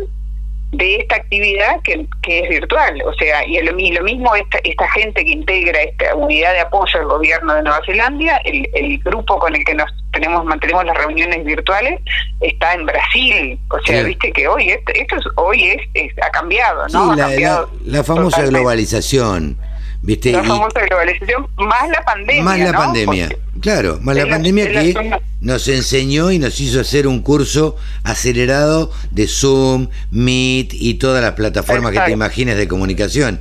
de 0.72 0.96
esta 0.96 1.16
actividad 1.16 1.80
que, 1.82 2.06
que, 2.22 2.40
es 2.40 2.48
virtual. 2.48 3.02
O 3.06 3.12
sea, 3.14 3.46
y 3.46 3.60
lo, 3.62 3.72
lo 3.72 4.02
mismo 4.02 4.34
esta, 4.34 4.58
esta 4.64 4.88
gente 4.90 5.24
que 5.24 5.30
integra 5.30 5.80
esta 5.80 6.14
unidad 6.14 6.52
de 6.52 6.60
apoyo 6.60 7.00
al 7.00 7.06
gobierno 7.06 7.54
de 7.54 7.62
Nueva 7.62 7.80
Zelanda, 7.86 8.36
el, 8.44 8.68
el 8.74 8.98
grupo 8.98 9.38
con 9.38 9.54
el 9.54 9.64
que 9.64 9.74
nos 9.74 9.90
tenemos 10.12 10.44
mantenemos 10.44 10.84
las 10.84 10.96
reuniones 10.96 11.44
virtuales 11.44 12.00
está 12.40 12.74
en 12.74 12.86
Brasil. 12.86 13.58
O 13.70 13.78
sea, 13.84 14.02
viste 14.02 14.32
que 14.32 14.48
hoy 14.48 14.70
esto, 14.70 14.92
esto 14.94 15.16
hoy 15.36 15.78
es, 15.94 16.12
ha 16.22 16.30
cambiado, 16.30 16.86
¿no? 16.88 17.14
la, 17.14 18.04
famosa 18.04 18.42
globalización. 18.46 19.56
¿Viste? 20.00 20.32
La 20.32 20.44
famosa 20.44 20.80
globalización, 20.86 21.46
más 21.56 21.88
la 21.90 22.04
pandemia. 22.04 22.42
Más 22.42 22.58
la 22.60 22.72
pandemia, 22.72 23.28
claro, 23.60 23.98
más 24.00 24.16
la 24.16 24.28
pandemia 24.28 24.70
que 24.70 25.18
nos 25.40 25.66
enseñó 25.68 26.30
y 26.30 26.38
nos 26.38 26.60
hizo 26.60 26.80
hacer 26.80 27.06
un 27.06 27.20
curso 27.20 27.76
acelerado 28.04 28.92
de 29.10 29.26
Zoom, 29.26 29.88
Meet 30.10 30.72
y 30.72 30.94
todas 30.94 31.22
las 31.22 31.32
plataformas 31.32 31.92
que 31.92 32.00
te 32.00 32.12
imagines 32.12 32.56
de 32.56 32.68
comunicación. 32.68 33.40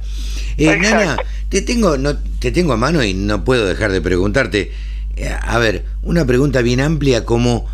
Eh, 0.58 0.76
Nana, 0.78 1.18
te 1.50 1.62
tengo, 1.62 1.98
no, 1.98 2.18
te 2.40 2.52
tengo 2.52 2.74
a 2.74 2.78
mano 2.78 3.04
y 3.04 3.14
no 3.14 3.44
puedo 3.44 3.66
dejar 3.66 3.92
de 3.92 4.02
preguntarte. 4.02 4.72
Eh, 5.16 5.36
a 5.40 5.58
ver, 5.60 5.86
una 6.02 6.26
pregunta 6.26 6.62
bien 6.62 6.82
amplia 6.82 7.24
como 7.24 7.68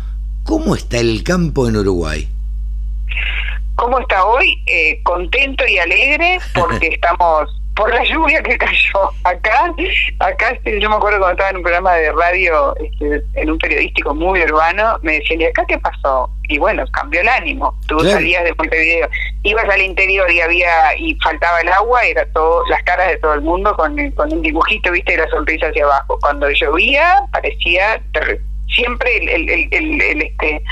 ¿cómo 0.44 0.74
está 0.76 0.98
el 0.98 1.22
campo 1.24 1.68
en 1.68 1.76
Uruguay? 1.76 2.28
¿Cómo 3.76 3.98
está 3.98 4.24
hoy? 4.24 4.62
Eh, 4.66 5.00
contento 5.02 5.66
y 5.66 5.78
alegre 5.78 6.38
porque 6.54 6.88
estamos 6.92 7.50
por 7.74 7.92
la 7.92 8.04
lluvia 8.04 8.42
que 8.42 8.56
cayó 8.56 9.10
acá 9.24 9.72
acá 10.20 10.50
este, 10.50 10.80
yo 10.80 10.88
me 10.88 10.96
acuerdo 10.96 11.18
cuando 11.18 11.32
estaba 11.32 11.50
en 11.50 11.56
un 11.56 11.62
programa 11.62 11.94
de 11.94 12.12
radio 12.12 12.74
este, 12.76 13.22
en 13.34 13.50
un 13.50 13.58
periodístico 13.58 14.14
muy 14.14 14.42
urbano 14.42 14.98
me 15.02 15.14
decían 15.14 15.40
y 15.40 15.44
acá 15.46 15.64
qué 15.66 15.78
pasó 15.78 16.30
y 16.48 16.58
bueno 16.58 16.84
cambió 16.92 17.20
el 17.20 17.28
ánimo. 17.28 17.74
Tú 17.86 17.98
salías 18.00 18.44
de 18.44 18.54
Montevideo 18.56 19.08
ibas 19.44 19.68
al 19.68 19.82
interior 19.82 20.30
y 20.30 20.40
había 20.40 20.96
y 20.98 21.14
faltaba 21.22 21.60
el 21.60 21.68
agua 21.68 22.02
era 22.04 22.26
todo 22.32 22.66
las 22.68 22.82
caras 22.82 23.08
de 23.08 23.16
todo 23.18 23.34
el 23.34 23.42
mundo 23.42 23.74
con, 23.76 24.10
con 24.12 24.32
un 24.32 24.42
dibujito 24.42 24.90
viste 24.90 25.14
y 25.14 25.16
la 25.16 25.28
sonrisa 25.28 25.68
hacia 25.68 25.84
abajo. 25.84 26.18
Cuando 26.20 26.50
llovía 26.50 27.16
parecía 27.32 28.00
siempre 28.74 29.16
el, 29.16 29.28
el, 29.28 29.68
el, 29.70 30.02
el 30.02 30.22
este 30.22 30.62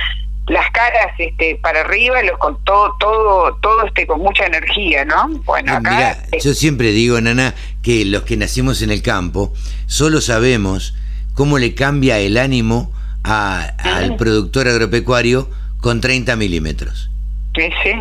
las 0.48 0.70
caras 0.72 1.12
este 1.18 1.56
para 1.62 1.82
arriba 1.82 2.22
los 2.22 2.36
con 2.38 2.62
todo 2.64 2.94
todo 2.98 3.56
todo 3.62 3.86
este 3.86 4.06
con 4.06 4.20
mucha 4.20 4.44
energía 4.46 5.04
no 5.04 5.28
bueno 5.44 5.74
acá 5.74 6.18
yo 6.42 6.52
siempre 6.52 6.90
digo 6.90 7.20
nana 7.20 7.54
que 7.82 8.04
los 8.04 8.22
que 8.24 8.36
nacimos 8.36 8.82
en 8.82 8.90
el 8.90 9.02
campo 9.02 9.52
solo 9.86 10.20
sabemos 10.20 10.94
cómo 11.34 11.58
le 11.58 11.74
cambia 11.74 12.18
el 12.18 12.36
ánimo 12.36 12.92
al 13.22 14.16
productor 14.16 14.68
agropecuario 14.68 15.48
con 15.78 16.00
30 16.00 16.36
milímetros. 16.36 17.10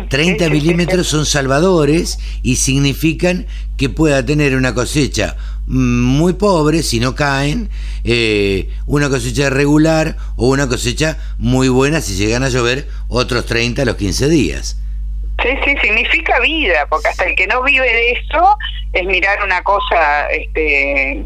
30 0.08 0.48
milímetros 0.48 1.08
son 1.08 1.26
salvadores 1.26 2.18
y 2.42 2.56
significan 2.56 3.46
que 3.76 3.90
pueda 3.90 4.24
tener 4.24 4.56
una 4.56 4.72
cosecha 4.72 5.36
muy 5.72 6.34
pobre 6.34 6.82
si 6.82 7.00
no 7.00 7.14
caen, 7.14 7.70
eh, 8.04 8.68
una 8.86 9.08
cosecha 9.08 9.48
regular 9.48 10.18
o 10.36 10.48
una 10.48 10.68
cosecha 10.68 11.18
muy 11.38 11.68
buena 11.68 12.02
si 12.02 12.14
llegan 12.14 12.44
a 12.44 12.50
llover 12.50 12.88
otros 13.08 13.46
30 13.46 13.82
a 13.82 13.84
los 13.86 13.96
15 13.96 14.28
días. 14.28 14.76
Sí, 15.42 15.48
sí, 15.64 15.74
significa 15.82 16.38
vida, 16.40 16.86
porque 16.88 17.08
hasta 17.08 17.24
el 17.24 17.34
que 17.34 17.46
no 17.48 17.62
vive 17.62 17.86
de 17.86 18.12
eso 18.12 18.56
es 18.92 19.04
mirar 19.06 19.42
una 19.42 19.62
cosa 19.62 20.26
este, 20.26 21.24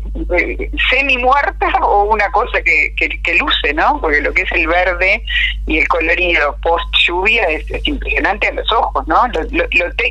semi 0.89 1.19
muerta 1.19 1.69
o 1.83 2.05
una 2.05 2.31
cosa 2.31 2.63
que, 2.63 2.95
que, 2.97 3.35
luce, 3.35 3.75
¿no? 3.75 4.01
Porque 4.01 4.21
lo 4.21 4.33
que 4.33 4.43
es 4.43 4.53
el 4.53 4.67
verde 4.69 5.23
y 5.67 5.79
el 5.79 5.89
colorido 5.89 6.57
post 6.63 6.87
lluvia 7.07 7.43
es, 7.49 7.67
impresionante 7.87 8.47
a 8.47 8.53
los 8.53 8.71
ojos, 8.73 9.07
¿no? 9.09 9.27
Lo, 9.29 9.43
lo, 9.51 9.65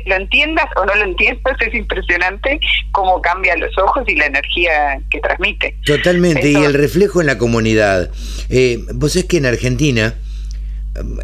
lo, 0.06 0.14
entiendas 0.14 0.66
o 0.76 0.84
no 0.84 0.94
lo 0.94 1.04
entiendas, 1.04 1.56
es 1.60 1.74
impresionante 1.74 2.60
cómo 2.92 3.20
cambia 3.20 3.56
los 3.56 3.76
ojos 3.78 4.04
y 4.06 4.14
la 4.16 4.26
energía 4.26 5.00
que 5.10 5.20
transmite. 5.20 5.76
Totalmente, 5.84 6.48
y 6.48 6.56
el 6.56 6.74
reflejo 6.74 7.20
en 7.20 7.26
la 7.26 7.38
comunidad. 7.38 8.10
Eh, 8.50 8.78
vos 8.94 9.16
es 9.16 9.24
que 9.24 9.38
en 9.38 9.46
Argentina 9.46 10.14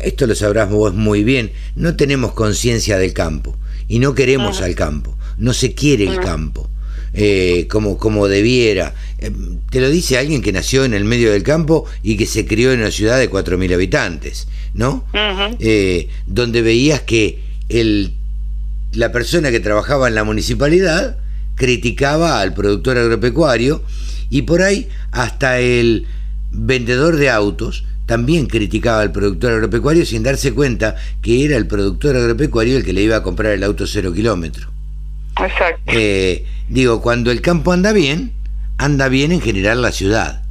esto 0.01 0.27
lo 0.27 0.35
sabrás 0.35 0.71
vos 0.71 0.95
muy 0.95 1.25
bien, 1.25 1.53
no 1.77 1.97
tenemos 1.97 2.33
conciencia 2.33 2.99
del 2.99 3.13
campo 3.13 3.57
y 3.89 3.99
no 3.99 4.15
queremos 4.15 4.61
al 4.61 4.75
campo, 4.75 5.17
no 5.39 5.53
se 5.53 5.75
quiere 5.75 6.07
el 6.07 6.21
campo. 6.21 6.69
Eh, 7.15 7.67
como, 7.69 7.99
como 7.99 8.27
debiera. 8.27 8.95
Eh, 9.19 9.31
te 9.69 9.83
lo 9.83 9.91
dice 9.91 10.17
alguien 10.17 10.41
que 10.41 10.51
nació 10.51 10.87
en 10.87 10.95
el 10.95 11.05
medio 11.05 11.31
del 11.31 11.43
campo 11.43 11.85
y 12.03 12.17
que 12.17 12.25
se 12.25 12.47
crió 12.47 12.73
en 12.73 12.81
una 12.81 12.91
ciudad 12.91 13.19
de 13.19 13.31
4.000 13.31 13.75
habitantes, 13.75 14.49
¿no? 14.73 15.05
Eh, 15.59 16.09
donde 16.27 16.63
veías 16.63 17.03
que 17.03 17.39
el, 17.69 18.15
la 18.93 19.13
persona 19.13 19.51
que 19.51 19.61
trabajaba 19.61 20.09
en 20.09 20.15
la 20.15 20.25
municipalidad 20.25 21.19
criticaba 21.55 22.41
al 22.41 22.55
productor 22.55 22.97
agropecuario 22.97 23.83
y 24.31 24.43
por 24.43 24.63
ahí 24.63 24.89
hasta 25.11 25.61
el 25.61 26.07
vendedor 26.51 27.17
de 27.17 27.29
autos 27.29 27.85
también 28.07 28.47
criticaba 28.47 29.01
al 29.01 29.13
productor 29.13 29.53
agropecuario 29.53 30.05
sin 30.05 30.23
darse 30.23 30.55
cuenta 30.55 30.97
que 31.23 31.45
era 31.45 31.57
el 31.57 31.67
productor 31.67 32.17
agropecuario 32.17 32.77
el 32.77 32.85
que 32.85 32.93
le 32.93 33.03
iba 33.03 33.17
a 33.17 33.23
comprar 33.23 33.53
el 33.53 33.65
auto 33.65 33.87
cero 33.87 34.13
kilómetro. 34.13 34.69
Exacto. 35.41 35.81
Eh, 35.87 36.47
digo, 36.69 37.01
cuando 37.01 37.31
el 37.31 37.41
campo 37.41 37.73
anda 37.73 37.93
bien, 37.93 38.33
anda 38.79 39.09
bien 39.09 39.33
en 39.33 39.41
general 39.41 39.83
la 39.83 39.93
ciudad. 39.93 40.43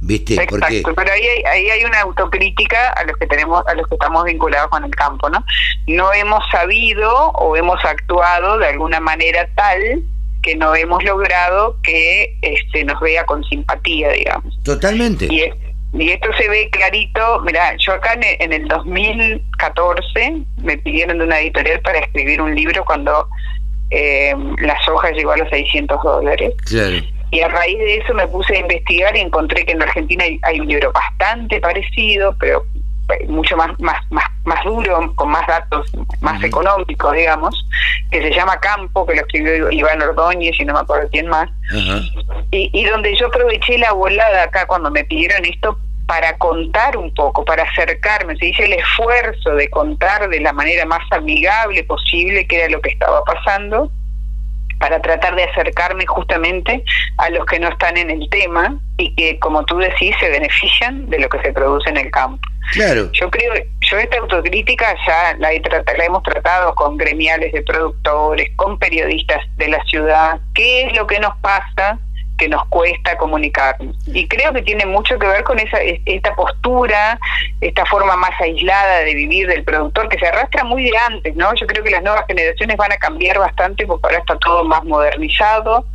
¿Viste? 0.00 0.34
Exacto, 0.34 0.58
Porque... 0.58 0.82
pero 0.94 1.10
ahí 1.10 1.22
hay, 1.22 1.42
ahí 1.44 1.70
hay 1.70 1.84
una 1.84 2.00
autocrítica 2.02 2.90
a 2.90 3.04
los 3.04 3.16
que 3.16 3.26
tenemos, 3.26 3.66
a 3.66 3.74
los 3.74 3.88
que 3.88 3.94
estamos 3.94 4.24
vinculados 4.24 4.68
con 4.68 4.84
el 4.84 4.94
campo, 4.94 5.30
¿no? 5.30 5.42
No 5.86 6.12
hemos 6.12 6.44
sabido 6.50 7.30
o 7.30 7.56
hemos 7.56 7.82
actuado 7.84 8.58
de 8.58 8.66
alguna 8.68 9.00
manera 9.00 9.48
tal 9.54 10.02
que 10.42 10.54
no 10.54 10.74
hemos 10.76 11.02
logrado 11.02 11.78
que 11.82 12.38
este 12.42 12.84
nos 12.84 13.00
vea 13.00 13.24
con 13.24 13.42
simpatía, 13.44 14.10
digamos. 14.12 14.56
Totalmente. 14.62 15.26
Y 15.26 15.50
y 15.98 16.10
esto 16.10 16.28
se 16.36 16.48
ve 16.48 16.68
clarito, 16.70 17.40
mira, 17.40 17.74
yo 17.78 17.94
acá 17.94 18.18
en, 18.20 18.52
el 18.52 18.68
2014 18.68 20.42
me 20.62 20.76
pidieron 20.78 21.18
de 21.18 21.24
una 21.24 21.40
editorial 21.40 21.80
para 21.80 22.00
escribir 22.00 22.40
un 22.42 22.54
libro 22.54 22.84
cuando 22.84 23.28
eh, 23.90 24.34
la 24.58 24.76
soja 24.84 25.10
llegó 25.12 25.32
a 25.32 25.38
los 25.38 25.48
600 25.48 26.02
dólares. 26.02 26.52
Y 27.30 27.40
a 27.40 27.48
raíz 27.48 27.78
de 27.78 27.96
eso 27.96 28.14
me 28.14 28.26
puse 28.28 28.56
a 28.56 28.60
investigar 28.60 29.16
y 29.16 29.20
encontré 29.20 29.64
que 29.64 29.72
en 29.72 29.82
Argentina 29.82 30.24
hay, 30.42 30.60
un 30.60 30.68
libro 30.68 30.92
bastante 30.92 31.60
parecido, 31.60 32.36
pero 32.38 32.64
mucho 33.28 33.56
más, 33.56 33.70
más, 33.78 33.98
más, 34.10 34.24
más 34.44 34.64
duro, 34.64 35.12
con 35.14 35.30
más 35.30 35.46
datos, 35.46 35.90
más 36.20 36.42
económicos, 36.42 37.14
digamos, 37.14 37.54
que 38.10 38.20
se 38.20 38.30
llama 38.32 38.58
Campo, 38.58 39.06
que 39.06 39.14
lo 39.14 39.20
escribió 39.22 39.70
Iván 39.70 40.02
Ordóñez 40.02 40.58
y 40.58 40.64
no 40.64 40.74
me 40.74 40.80
acuerdo 40.80 41.08
quién 41.10 41.28
más, 41.28 41.48
y, 42.50 42.70
y 42.72 42.84
donde 42.84 43.16
yo 43.16 43.28
aproveché 43.28 43.78
la 43.78 43.92
volada 43.92 44.44
acá 44.44 44.66
cuando 44.66 44.90
me 44.90 45.04
pidieron 45.04 45.44
esto 45.44 45.78
para 46.06 46.38
contar 46.38 46.96
un 46.96 47.12
poco, 47.14 47.44
para 47.44 47.64
acercarme, 47.64 48.36
se 48.36 48.46
dice 48.46 48.64
el 48.64 48.74
esfuerzo 48.74 49.54
de 49.56 49.68
contar 49.68 50.28
de 50.28 50.40
la 50.40 50.52
manera 50.52 50.84
más 50.86 51.02
amigable 51.10 51.82
posible 51.84 52.46
qué 52.46 52.58
era 52.58 52.68
lo 52.68 52.80
que 52.80 52.90
estaba 52.90 53.24
pasando, 53.24 53.90
para 54.78 55.00
tratar 55.00 55.34
de 55.34 55.44
acercarme 55.44 56.04
justamente 56.06 56.84
a 57.18 57.30
los 57.30 57.46
que 57.46 57.58
no 57.58 57.68
están 57.68 57.96
en 57.96 58.10
el 58.10 58.28
tema 58.30 58.78
y 58.98 59.14
que, 59.14 59.38
como 59.38 59.64
tú 59.64 59.78
decís, 59.78 60.14
se 60.20 60.28
benefician 60.28 61.08
de 61.08 61.18
lo 61.18 61.28
que 61.28 61.40
se 61.40 61.52
produce 61.52 61.88
en 61.90 61.96
el 61.96 62.10
campo. 62.10 62.46
Claro. 62.72 63.10
Yo 63.12 63.30
creo, 63.30 63.54
yo 63.80 63.98
esta 63.98 64.18
autocrítica 64.18 64.94
ya 65.06 65.34
la, 65.38 65.52
he 65.52 65.60
la 65.60 66.04
hemos 66.04 66.22
tratado 66.22 66.74
con 66.74 66.96
gremiales 66.96 67.52
de 67.52 67.62
productores, 67.62 68.50
con 68.56 68.78
periodistas 68.78 69.40
de 69.56 69.68
la 69.68 69.82
ciudad, 69.84 70.40
qué 70.54 70.82
es 70.82 70.96
lo 70.96 71.06
que 71.06 71.20
nos 71.20 71.36
pasa 71.38 71.98
que 72.38 72.48
nos 72.48 72.66
cuesta 72.68 73.16
comunicarnos. 73.16 73.96
Y 74.06 74.28
creo 74.28 74.52
que 74.52 74.62
tiene 74.62 74.86
mucho 74.86 75.18
que 75.18 75.26
ver 75.26 75.44
con 75.44 75.58
esa 75.58 75.78
esta 75.80 76.34
postura, 76.34 77.18
esta 77.60 77.84
forma 77.86 78.16
más 78.16 78.32
aislada 78.40 79.00
de 79.00 79.14
vivir 79.14 79.46
del 79.48 79.64
productor 79.64 80.08
que 80.08 80.18
se 80.18 80.26
arrastra 80.26 80.64
muy 80.64 80.84
de 80.84 80.96
antes, 80.96 81.36
¿no? 81.36 81.54
Yo 81.54 81.66
creo 81.66 81.82
que 81.82 81.90
las 81.90 82.02
nuevas 82.02 82.24
generaciones 82.26 82.76
van 82.76 82.92
a 82.92 82.96
cambiar 82.96 83.38
bastante 83.38 83.86
porque 83.86 84.06
ahora 84.06 84.18
está 84.18 84.36
todo 84.38 84.64
más 84.64 84.84
modernizado, 84.84 85.86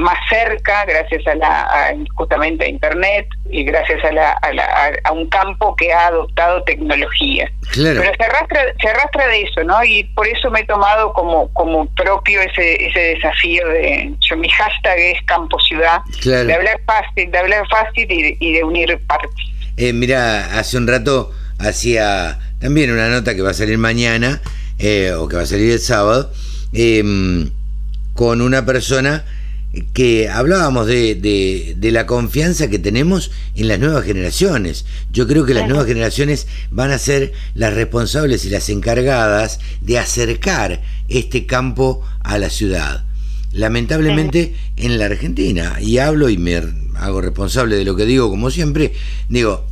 más 0.00 0.16
cerca 0.28 0.84
gracias 0.86 1.26
a 1.26 1.34
la 1.34 1.94
justamente 2.14 2.64
a 2.64 2.68
internet 2.68 3.26
y 3.50 3.64
gracias 3.64 4.02
a, 4.04 4.12
la, 4.12 4.32
a, 5.04 5.12
un 5.12 5.28
campo 5.28 5.76
que 5.76 5.92
ha 5.92 6.06
adoptado 6.06 6.62
tecnología. 6.64 7.50
Pero 7.74 8.02
se 8.02 8.24
arrastra 8.24 8.62
se 8.80 8.88
arrastra 8.88 9.26
de 9.28 9.42
eso 9.42 9.62
no 9.64 9.84
y 9.84 10.04
por 10.14 10.26
eso 10.26 10.50
me 10.50 10.60
he 10.60 10.64
tomado 10.64 11.12
como 11.12 11.52
como 11.52 11.86
propio 11.94 12.40
ese 12.40 12.86
ese 12.86 13.00
desafío 13.14 13.68
de 13.68 14.12
yo 14.20 14.36
mi 14.36 14.48
hashtag 14.48 14.98
es 14.98 15.22
campo 15.26 15.58
ciudad 15.60 15.98
de 16.24 16.54
hablar 16.54 16.80
fácil 16.86 17.30
de 17.30 17.38
hablar 17.38 17.64
fácil 17.68 18.06
y, 18.10 18.52
de 18.52 18.64
unir 18.64 18.98
partes. 19.06 19.30
Eh, 19.76 19.92
mira 19.92 20.58
hace 20.58 20.78
un 20.78 20.86
rato 20.86 21.30
hacía 21.58 22.38
también 22.58 22.90
una 22.90 23.08
nota 23.08 23.34
que 23.34 23.42
va 23.42 23.50
a 23.50 23.54
salir 23.54 23.78
mañana 23.78 24.40
eh, 24.78 25.12
o 25.12 25.28
que 25.28 25.36
va 25.36 25.42
a 25.42 25.46
salir 25.46 25.72
el 25.72 25.78
sábado 25.78 26.32
em, 26.72 27.50
con 28.14 28.40
una 28.40 28.64
persona 28.64 29.24
que 29.92 30.28
hablábamos 30.28 30.86
de, 30.88 31.74
de, 31.76 31.92
la 31.92 32.06
confianza 32.06 32.68
que 32.68 32.80
tenemos 32.80 33.30
en 33.54 33.68
las 33.68 33.78
nuevas 33.78 34.04
generaciones. 34.04 34.84
Yo 35.12 35.28
creo 35.28 35.46
que 35.46 35.54
las 35.54 35.68
nuevas 35.68 35.86
generaciones 35.86 36.48
van 36.70 36.90
a 36.90 36.98
ser 36.98 37.32
las 37.54 37.74
responsables 37.74 38.44
y 38.44 38.50
las 38.50 38.68
encargadas 38.68 39.60
de 39.80 39.98
acercar 39.98 40.82
este 41.08 41.46
campo 41.46 42.02
a 42.20 42.38
la 42.38 42.50
ciudad. 42.50 43.04
Lamentablemente 43.52 44.54
en 44.76 44.98
la 44.98 45.06
Argentina, 45.06 45.78
y 45.80 45.98
hablo 45.98 46.30
y 46.30 46.38
me 46.38 46.60
hago 46.96 47.20
responsable 47.20 47.76
de 47.76 47.84
lo 47.84 47.96
que 47.96 48.06
digo 48.06 48.28
como 48.28 48.50
siempre, 48.50 48.92
digo, 49.28 49.66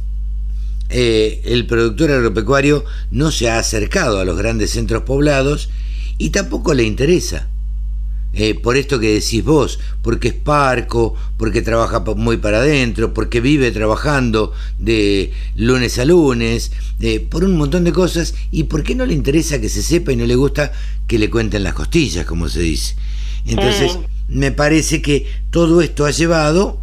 eh, 0.90 1.42
el 1.44 1.66
productor 1.66 2.12
agropecuario 2.12 2.84
no 3.10 3.30
se 3.30 3.50
ha 3.50 3.58
acercado 3.58 4.20
a 4.20 4.24
los 4.24 4.38
grandes 4.38 4.70
centros 4.70 5.02
poblados 5.02 5.70
y 6.18 6.30
tampoco 6.30 6.72
le 6.72 6.84
interesa 6.84 7.48
eh, 8.34 8.54
por 8.54 8.76
esto 8.76 9.00
que 9.00 9.14
decís 9.14 9.42
vos, 9.42 9.78
porque 10.02 10.28
es 10.28 10.34
parco, 10.34 11.14
porque 11.36 11.62
trabaja 11.62 12.00
muy 12.00 12.36
para 12.36 12.58
adentro, 12.58 13.14
porque 13.14 13.40
vive 13.40 13.70
trabajando 13.70 14.52
de 14.78 15.32
lunes 15.56 15.98
a 15.98 16.04
lunes, 16.04 16.70
eh, 17.00 17.20
por 17.20 17.44
un 17.44 17.56
montón 17.56 17.84
de 17.84 17.92
cosas, 17.92 18.34
y 18.50 18.64
porque 18.64 18.94
no 18.94 19.06
le 19.06 19.14
interesa 19.14 19.60
que 19.60 19.68
se 19.68 19.82
sepa 19.82 20.12
y 20.12 20.16
no 20.16 20.26
le 20.26 20.36
gusta 20.36 20.72
que 21.06 21.18
le 21.18 21.30
cuenten 21.30 21.64
las 21.64 21.74
costillas, 21.74 22.26
como 22.26 22.48
se 22.48 22.60
dice. 22.60 22.96
Entonces, 23.46 23.96
mm. 23.96 24.38
me 24.38 24.52
parece 24.52 25.00
que 25.00 25.26
todo 25.50 25.80
esto 25.80 26.04
ha 26.04 26.10
llevado 26.10 26.80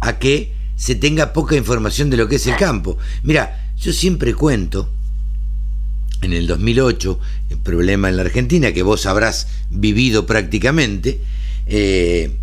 a 0.00 0.18
que 0.18 0.52
se 0.76 0.94
tenga 0.94 1.32
poca 1.32 1.56
información 1.56 2.10
de 2.10 2.18
lo 2.18 2.28
que 2.28 2.36
es 2.36 2.46
el 2.46 2.56
campo. 2.56 2.98
Mira, 3.22 3.72
yo 3.78 3.92
siempre 3.92 4.34
cuento 4.34 4.90
en 6.22 6.32
el 6.32 6.46
2008, 6.46 7.18
el 7.50 7.58
problema 7.58 8.08
en 8.08 8.16
la 8.16 8.22
Argentina, 8.22 8.72
que 8.72 8.82
vos 8.82 9.06
habrás 9.06 9.48
vivido 9.70 10.26
prácticamente, 10.26 11.20
eh, 11.66 12.36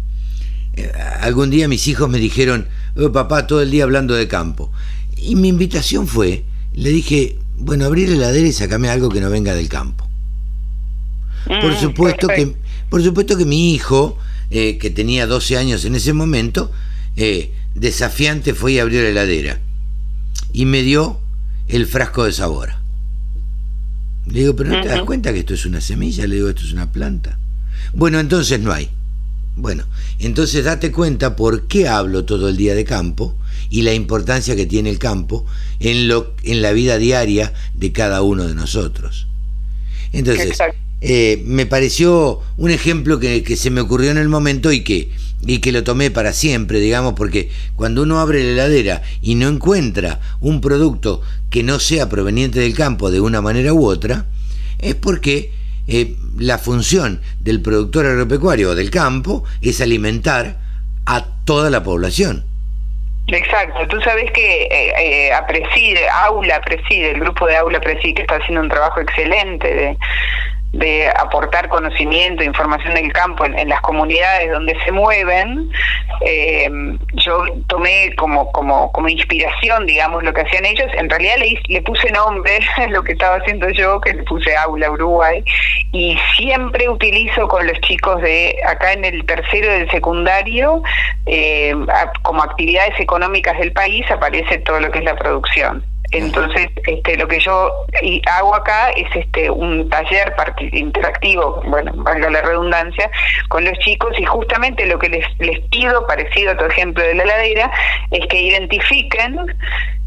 eh, 0.76 0.92
algún 1.22 1.50
día 1.50 1.68
mis 1.68 1.88
hijos 1.88 2.10
me 2.10 2.20
dijeron, 2.20 2.68
oh, 2.96 3.12
papá, 3.12 3.48
todo 3.48 3.62
el 3.62 3.72
día 3.72 3.84
hablando 3.84 4.16
de 4.16 4.28
campo. 4.28 4.72
Y 5.18 5.36
mi 5.36 5.48
invitación 5.50 6.08
fue, 6.08 6.44
le 6.74 6.90
dije, 6.90 7.38
bueno, 7.58 7.86
abrir 7.86 8.10
la 8.10 8.16
heladera 8.16 8.48
y 8.48 8.54
sacame 8.54 8.90
algo 8.90 9.10
que 9.10 9.22
no 9.22 9.30
venga 9.30 9.56
del 9.56 9.70
campo. 9.70 10.08
por 11.46 11.74
mm, 11.74 11.80
supuesto 11.80 12.28
que, 12.28 12.56
por 12.90 13.04
supuesto 13.04 13.38
que 13.38 13.46
mi 13.46 13.74
hijo, 13.74 14.18
eh, 14.52 14.78
que 14.78 14.90
tenía 14.90 15.28
12 15.28 15.58
años 15.58 15.86
en 15.86 15.96
ese 15.96 16.14
momento, 16.14 16.72
desafiante 17.76 18.54
fue 18.54 18.74
y 18.74 18.80
abrió 18.80 19.02
la 19.02 19.10
heladera. 19.10 19.60
Y 20.52 20.66
me 20.66 20.82
dio 20.84 21.20
el 21.68 21.88
frasco 21.88 22.26
de 22.26 22.34
sabor. 22.34 22.83
Le 24.28 24.40
digo, 24.40 24.56
pero 24.56 24.70
¿no 24.70 24.82
te 24.82 24.88
das 24.88 25.02
cuenta 25.02 25.34
que 25.34 25.40
esto 25.40 25.54
es 25.54 25.66
una 25.66 25.82
semilla? 25.82 26.26
Le 26.28 26.36
digo, 26.36 26.50
esto 26.50 26.64
es 26.64 26.74
una 26.74 26.92
planta. 26.92 27.40
Bueno, 27.94 28.20
entonces 28.20 28.60
no 28.60 28.72
hay. 28.72 28.90
Bueno, 29.56 29.86
entonces 30.20 30.64
date 30.64 30.92
cuenta 30.92 31.36
por 31.36 31.68
qué 31.68 31.88
hablo 31.88 32.26
todo 32.26 32.50
el 32.50 32.58
día 32.58 32.74
de 32.74 32.86
campo 32.86 33.38
y 33.70 33.84
la 33.84 33.94
importancia 33.94 34.56
que 34.56 34.66
tiene 34.66 34.90
el 34.90 34.98
campo 34.98 35.46
en, 35.80 36.08
lo, 36.08 36.34
en 36.44 36.62
la 36.62 36.72
vida 36.72 36.98
diaria 36.98 37.54
de 37.74 37.92
cada 37.92 38.24
uno 38.24 38.48
de 38.48 38.56
nosotros. 38.56 39.28
Entonces, 40.12 40.58
eh, 41.02 41.44
me 41.46 41.66
pareció 41.66 42.40
un 42.58 42.72
ejemplo 42.72 43.20
que, 43.20 43.44
que, 43.44 43.56
se 43.56 43.70
me 43.70 43.82
ocurrió 43.82 44.10
en 44.10 44.18
el 44.18 44.30
momento 44.30 44.72
y 44.72 44.84
que, 44.84 45.12
y 45.46 45.60
que 45.60 45.72
lo 45.72 45.84
tomé 45.84 46.12
para 46.12 46.34
siempre, 46.34 46.80
digamos, 46.80 47.14
porque 47.14 47.50
cuando 47.76 48.04
uno 48.04 48.20
abre 48.20 48.44
la 48.44 48.52
heladera 48.52 49.02
y 49.22 49.36
no 49.36 49.48
encuentra 49.48 50.20
un 50.40 50.62
producto 50.62 51.22
que 51.50 51.64
no 51.64 51.80
sea 51.80 52.10
proveniente 52.10 52.60
del 52.60 52.76
campo 52.76 53.12
de 53.12 53.20
una 53.20 53.42
manera 53.42 53.74
u 53.74 53.86
otra, 53.86 54.26
es 54.80 54.96
porque 54.96 55.52
eh, 55.88 56.16
la 56.38 56.58
función 56.58 57.22
del 57.40 57.62
productor 57.62 58.06
agropecuario 58.06 58.72
o 58.72 58.76
del 58.76 58.90
campo 58.90 59.44
es 59.62 59.82
alimentar 59.82 60.58
a 61.06 61.26
toda 61.46 61.70
la 61.70 61.84
población. 61.84 62.46
Exacto, 63.28 63.88
tú 63.88 64.02
sabes 64.02 64.32
que 64.32 64.64
eh, 64.64 64.94
eh, 65.00 65.34
Apreside, 65.34 66.10
Aula 66.10 66.60
Preside, 66.62 67.12
el 67.12 67.22
grupo 67.22 67.48
de 67.48 67.56
Aula 67.56 67.80
Preside, 67.80 68.16
que 68.16 68.22
está 68.24 68.36
haciendo 68.36 68.62
un 68.62 68.70
trabajo 68.70 69.00
excelente 69.00 69.74
de, 69.74 69.98
de 70.74 71.08
aportar 71.08 71.70
conocimiento, 71.70 72.44
información 72.44 72.96
del 72.96 73.14
campo 73.14 73.46
en, 73.46 73.70
las 73.70 73.80
comunidades 73.82 74.52
donde 74.52 74.76
se 74.84 74.92
mueven, 74.92 75.72
eh, 76.22 76.70
yo 77.14 77.44
tomé 77.68 78.14
como, 78.18 78.52
como, 78.52 78.92
como 78.92 79.08
inspiración, 79.08 79.86
digamos, 79.86 80.24
lo 80.24 80.34
que 80.34 80.42
hacían 80.42 80.66
ellos. 80.66 80.88
En 80.96 81.10
realidad 81.10 81.36
le, 81.38 81.62
le 81.68 81.82
puse 81.84 82.12
nombre 82.12 82.60
a 82.78 82.88
lo 82.88 83.04
que 83.04 83.14
estaba 83.14 83.36
haciendo 83.36 83.70
yo, 83.70 84.02
que 84.02 84.14
le 84.16 84.24
puse 84.24 84.56
Aula 84.58 84.90
Uruguay, 84.90 85.44
y 85.92 86.18
siempre 86.36 86.90
utilizo 86.90 87.48
con 87.48 87.68
los 87.68 87.80
chicos 87.82 88.20
de 88.22 88.56
acá 88.68 88.94
en 88.94 89.06
el 89.06 89.26
tercero 89.26 89.72
del 89.72 89.90
secundario, 89.92 90.82
eh, 91.28 91.76
como 92.24 92.42
actividades 92.42 93.00
económicas 93.00 93.60
del 93.60 93.74
país, 93.74 94.10
aparece 94.10 94.58
todo 94.60 94.80
lo 94.80 94.90
que 94.90 95.00
es 95.00 95.06
la 95.06 95.16
producción. 95.16 95.86
Entonces, 96.14 96.70
este, 96.86 97.18
lo 97.18 97.28
que 97.28 97.40
yo 97.40 97.72
hago 98.32 98.56
acá 98.56 98.92
es 98.92 99.08
este 99.16 99.50
un 99.50 99.90
taller 99.90 100.34
interactivo, 100.72 101.62
bueno, 101.66 101.92
valga 101.96 102.30
la 102.30 102.42
redundancia, 102.42 103.10
con 103.50 103.66
los 103.66 103.78
chicos 103.80 104.14
y 104.20 104.26
justamente 104.26 104.86
lo 104.86 105.00
que 105.00 105.10
les, 105.10 105.26
les 105.40 105.60
pido, 105.72 106.06
parecido 106.06 106.52
a 106.52 106.58
tu 106.58 106.66
ejemplo 106.66 107.04
de 107.04 107.16
la 107.16 107.24
heladera, 107.24 107.72
es 108.12 108.28
que 108.28 108.42
identifiquen 108.42 109.38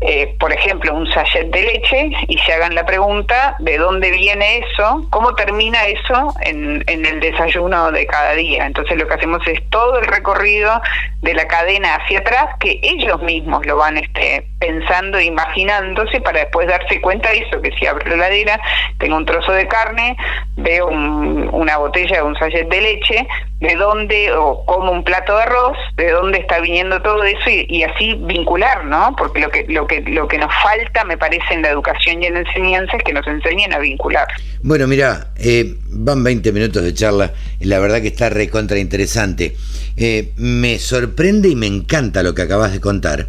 eh, 0.00 0.36
por 0.38 0.52
ejemplo, 0.52 0.94
un 0.94 1.10
sachet 1.10 1.50
de 1.50 1.62
leche 1.62 2.10
y 2.28 2.36
se 2.38 2.52
hagan 2.52 2.74
la 2.74 2.84
pregunta 2.84 3.56
de 3.60 3.78
dónde 3.78 4.10
viene 4.10 4.58
eso, 4.58 5.06
cómo 5.10 5.34
termina 5.34 5.86
eso 5.86 6.34
en, 6.42 6.84
en, 6.86 7.06
el 7.06 7.20
desayuno 7.20 7.90
de 7.90 8.06
cada 8.06 8.34
día. 8.34 8.66
Entonces 8.66 8.98
lo 8.98 9.08
que 9.08 9.14
hacemos 9.14 9.40
es 9.46 9.58
todo 9.70 9.98
el 9.98 10.06
recorrido 10.06 10.82
de 11.22 11.32
la 11.32 11.48
cadena 11.48 11.94
hacia 11.96 12.18
atrás, 12.18 12.46
que 12.60 12.78
ellos 12.82 13.22
mismos 13.22 13.64
lo 13.64 13.76
van 13.76 13.96
este, 13.96 14.46
pensando, 14.58 15.18
imaginándose 15.18 16.20
para 16.20 16.40
después 16.40 16.68
darse 16.68 17.00
cuenta 17.00 17.30
de 17.30 17.38
eso, 17.38 17.60
que 17.62 17.72
si 17.72 17.86
abro 17.86 18.06
la 18.06 18.14
heladera, 18.14 18.60
tengo 18.98 19.16
un 19.16 19.24
trozo 19.24 19.52
de 19.52 19.66
carne, 19.66 20.16
veo 20.56 20.88
una 20.88 21.78
botella 21.78 22.22
un 22.22 22.36
sachet 22.36 22.68
de 22.68 22.80
leche, 22.80 23.26
de 23.60 23.74
dónde, 23.76 24.32
o 24.32 24.64
como 24.66 24.92
un 24.92 25.02
plato 25.02 25.36
de 25.36 25.42
arroz, 25.42 25.76
de 25.96 26.10
dónde 26.10 26.38
está 26.38 26.60
viniendo 26.60 27.00
todo 27.00 27.22
eso 27.24 27.48
y, 27.48 27.82
así 27.82 28.14
vincular, 28.20 28.84
¿no? 28.84 29.14
Porque 29.16 29.40
lo 29.40 29.50
que, 29.50 29.64
lo, 29.68 29.85
lo 30.06 30.28
que 30.28 30.38
nos 30.38 30.52
falta, 30.62 31.04
me 31.04 31.16
parece, 31.16 31.54
en 31.54 31.62
la 31.62 31.70
educación 31.70 32.22
y 32.22 32.26
en 32.26 32.34
la 32.34 32.40
enseñanza 32.40 32.96
es 32.96 33.02
que 33.04 33.12
nos 33.12 33.26
enseñen 33.26 33.72
a 33.72 33.78
vincular. 33.78 34.26
Bueno, 34.62 34.86
mira, 34.86 35.32
eh, 35.36 35.76
van 35.88 36.22
20 36.22 36.52
minutos 36.52 36.82
de 36.82 36.94
charla, 36.94 37.32
la 37.60 37.78
verdad 37.78 38.02
que 38.02 38.08
está 38.08 38.28
recontra 38.28 38.78
interesante. 38.78 39.56
Eh, 39.96 40.32
me 40.36 40.78
sorprende 40.78 41.48
y 41.48 41.56
me 41.56 41.66
encanta 41.66 42.22
lo 42.22 42.34
que 42.34 42.42
acabas 42.42 42.72
de 42.72 42.80
contar, 42.80 43.28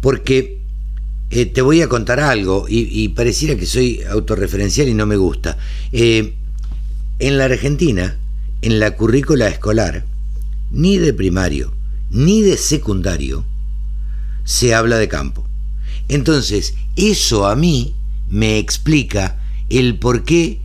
porque 0.00 0.58
eh, 1.30 1.46
te 1.46 1.62
voy 1.62 1.82
a 1.82 1.88
contar 1.88 2.20
algo 2.20 2.66
y, 2.68 3.08
pareciera 3.10 3.56
que 3.56 3.66
soy 3.66 4.02
autorreferencial 4.08 4.88
y 4.88 4.94
no 4.94 5.06
me 5.06 5.16
gusta. 5.16 5.56
En 5.92 7.38
la 7.38 7.46
Argentina, 7.46 8.16
en 8.62 8.78
la 8.78 8.92
currícula 8.92 9.48
escolar, 9.48 10.04
ni 10.70 10.98
de 10.98 11.12
primario, 11.12 11.72
ni 12.10 12.42
de 12.42 12.56
secundario, 12.56 13.44
se 14.44 14.74
habla 14.74 14.96
de 14.96 15.08
campo. 15.08 15.46
Entonces, 16.08 16.74
eso 16.96 17.46
a 17.46 17.56
mí 17.56 17.94
me 18.28 18.58
explica 18.58 19.38
el 19.68 19.98
porqué 19.98 20.60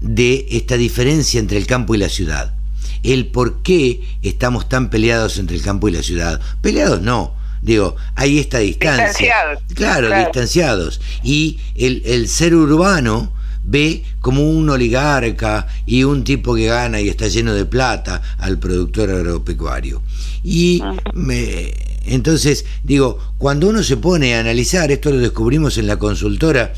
de 0.00 0.46
esta 0.50 0.76
diferencia 0.76 1.40
entre 1.40 1.58
el 1.58 1.66
campo 1.66 1.94
y 1.94 1.98
la 1.98 2.08
ciudad. 2.08 2.54
El 3.02 3.28
por 3.28 3.62
qué 3.62 4.02
estamos 4.22 4.68
tan 4.68 4.90
peleados 4.90 5.38
entre 5.38 5.56
el 5.56 5.62
campo 5.62 5.88
y 5.88 5.92
la 5.92 6.02
ciudad. 6.02 6.40
Peleados 6.60 7.02
no, 7.02 7.34
digo, 7.62 7.96
hay 8.14 8.38
esta 8.38 8.58
distancia. 8.58 9.06
Distanciados. 9.06 9.62
Claro, 9.74 10.18
distanciados. 10.18 11.00
Y 11.22 11.58
el, 11.74 12.02
el 12.04 12.28
ser 12.28 12.54
urbano 12.54 13.32
ve 13.66 14.04
como 14.20 14.48
un 14.48 14.70
oligarca 14.70 15.66
y 15.84 16.04
un 16.04 16.24
tipo 16.24 16.54
que 16.54 16.66
gana 16.66 17.00
y 17.00 17.08
está 17.08 17.28
lleno 17.28 17.52
de 17.52 17.64
plata 17.64 18.22
al 18.38 18.58
productor 18.58 19.10
agropecuario. 19.10 20.02
Y 20.42 20.82
me, 21.14 21.74
entonces, 22.06 22.64
digo, 22.84 23.18
cuando 23.38 23.68
uno 23.68 23.82
se 23.82 23.96
pone 23.96 24.34
a 24.34 24.40
analizar, 24.40 24.90
esto 24.90 25.10
lo 25.10 25.18
descubrimos 25.18 25.76
en 25.78 25.86
la 25.86 25.98
consultora 25.98 26.72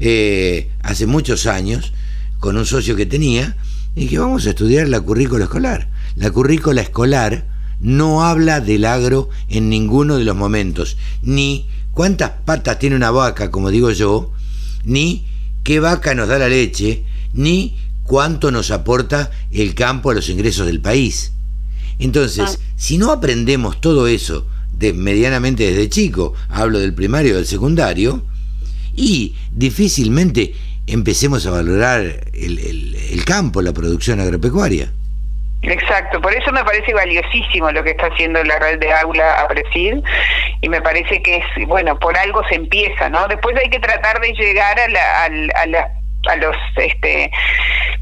eh, 0.00 0.70
hace 0.82 1.06
muchos 1.06 1.46
años, 1.46 1.92
con 2.38 2.56
un 2.56 2.66
socio 2.66 2.94
que 2.94 3.06
tenía, 3.06 3.56
y 3.96 4.06
que 4.06 4.18
vamos 4.18 4.46
a 4.46 4.50
estudiar 4.50 4.88
la 4.88 5.00
currícula 5.00 5.44
escolar. 5.44 5.90
La 6.16 6.30
currícula 6.30 6.82
escolar 6.82 7.46
no 7.80 8.24
habla 8.24 8.60
del 8.60 8.84
agro 8.84 9.30
en 9.48 9.68
ninguno 9.68 10.16
de 10.16 10.24
los 10.24 10.36
momentos, 10.36 10.96
ni 11.22 11.66
cuántas 11.92 12.30
patas 12.44 12.78
tiene 12.78 12.96
una 12.96 13.10
vaca, 13.10 13.50
como 13.50 13.70
digo 13.70 13.90
yo, 13.90 14.32
ni 14.84 15.26
qué 15.64 15.80
vaca 15.80 16.14
nos 16.14 16.28
da 16.28 16.38
la 16.38 16.48
leche, 16.48 17.04
ni 17.32 17.76
cuánto 18.02 18.50
nos 18.50 18.70
aporta 18.70 19.30
el 19.50 19.74
campo 19.74 20.10
a 20.10 20.14
los 20.14 20.28
ingresos 20.28 20.66
del 20.66 20.80
país. 20.80 21.32
Entonces, 21.98 22.58
ah. 22.58 22.62
si 22.76 22.98
no 22.98 23.10
aprendemos 23.10 23.80
todo 23.80 24.06
eso 24.06 24.46
de, 24.78 24.92
medianamente 24.92 25.64
desde 25.64 25.88
chico, 25.88 26.34
hablo 26.48 26.78
del 26.78 26.94
primario 26.94 27.36
del 27.36 27.46
secundario, 27.46 28.22
y 28.94 29.34
difícilmente 29.52 30.54
empecemos 30.86 31.46
a 31.46 31.50
valorar 31.50 32.00
el, 32.32 33.24
campo, 33.24 33.60
la 33.62 33.72
producción 33.72 34.20
agropecuaria. 34.20 34.90
Exacto, 35.62 36.20
por 36.20 36.32
eso 36.32 36.52
me 36.52 36.62
parece 36.64 36.94
valiosísimo 36.94 37.70
lo 37.72 37.82
que 37.82 37.90
está 37.90 38.06
haciendo 38.06 38.42
la 38.44 38.58
red 38.60 38.78
de 38.78 38.92
aula 38.92 39.40
a 39.40 39.48
Presid 39.48 39.96
y 40.60 40.68
me 40.68 40.80
parece 40.80 41.20
que 41.20 41.38
es, 41.38 41.66
bueno, 41.66 41.98
por 41.98 42.16
algo 42.16 42.46
se 42.48 42.54
empieza, 42.54 43.08
¿no? 43.08 43.26
Después 43.26 43.56
hay 43.56 43.68
que 43.68 43.80
tratar 43.80 44.20
de 44.20 44.32
llegar 44.34 44.78
a, 44.78 44.88
la, 44.88 45.24
a, 45.24 45.26
a, 45.26 46.32
a 46.32 46.36
los 46.36 46.56
este, 46.76 47.30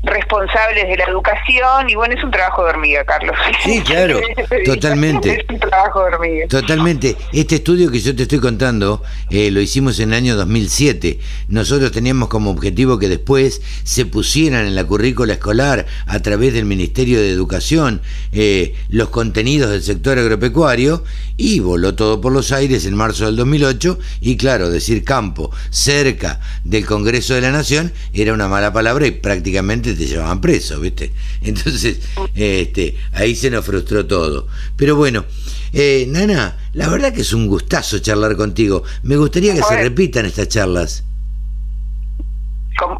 responsables 0.06 0.88
de 0.88 0.96
la 0.96 1.04
educación 1.04 1.90
y 1.90 1.94
bueno, 1.94 2.14
es 2.14 2.24
un 2.24 2.30
trabajo 2.30 2.64
de 2.64 2.70
hormiga, 2.70 3.04
Carlos. 3.04 3.36
Sí, 3.62 3.80
claro, 3.84 4.20
totalmente. 4.64 5.40
Es 5.40 5.44
un 5.48 5.58
trabajo 5.58 6.00
de 6.00 6.14
hormiga. 6.14 6.46
Totalmente. 6.48 7.16
Este 7.32 7.56
estudio 7.56 7.90
que 7.90 8.00
yo 8.00 8.14
te 8.14 8.22
estoy 8.22 8.38
contando 8.38 9.02
eh, 9.30 9.50
lo 9.50 9.60
hicimos 9.60 9.98
en 10.00 10.10
el 10.10 10.14
año 10.14 10.36
2007. 10.36 11.18
Nosotros 11.48 11.92
teníamos 11.92 12.28
como 12.28 12.50
objetivo 12.50 12.98
que 12.98 13.08
después 13.08 13.60
se 13.84 14.06
pusieran 14.06 14.66
en 14.66 14.74
la 14.74 14.84
currícula 14.84 15.34
escolar 15.34 15.86
a 16.06 16.20
través 16.20 16.54
del 16.54 16.64
Ministerio 16.64 17.20
de 17.20 17.30
Educación 17.30 18.00
eh, 18.32 18.74
los 18.88 19.08
contenidos 19.08 19.70
del 19.70 19.82
sector 19.82 20.18
agropecuario 20.18 21.04
y 21.36 21.60
voló 21.60 21.94
todo 21.94 22.20
por 22.20 22.32
los 22.32 22.52
aires 22.52 22.86
en 22.86 22.94
marzo 22.94 23.26
del 23.26 23.36
2008 23.36 23.98
y 24.20 24.36
claro, 24.36 24.70
decir 24.70 25.04
campo 25.04 25.50
cerca 25.70 26.40
del 26.64 26.86
Congreso 26.86 27.34
de 27.34 27.42
la 27.42 27.50
Nación 27.50 27.92
era 28.12 28.32
una 28.32 28.48
mala 28.48 28.72
palabra 28.72 29.06
y 29.06 29.10
prácticamente 29.10 29.95
te 29.96 30.06
llevaban 30.06 30.40
preso, 30.40 30.80
¿viste? 30.80 31.12
Entonces, 31.42 32.00
este, 32.34 32.96
ahí 33.12 33.34
se 33.34 33.50
nos 33.50 33.64
frustró 33.64 34.06
todo. 34.06 34.48
Pero 34.76 34.96
bueno, 34.96 35.24
eh, 35.72 36.06
Nana, 36.08 36.56
la 36.72 36.88
verdad 36.88 37.12
que 37.12 37.22
es 37.22 37.32
un 37.32 37.46
gustazo 37.46 37.98
charlar 37.98 38.36
contigo. 38.36 38.82
Me 39.02 39.16
gustaría 39.16 39.54
que 39.54 39.62
se 39.62 39.76
repitan 39.76 40.26
estas 40.26 40.48
charlas. 40.48 41.04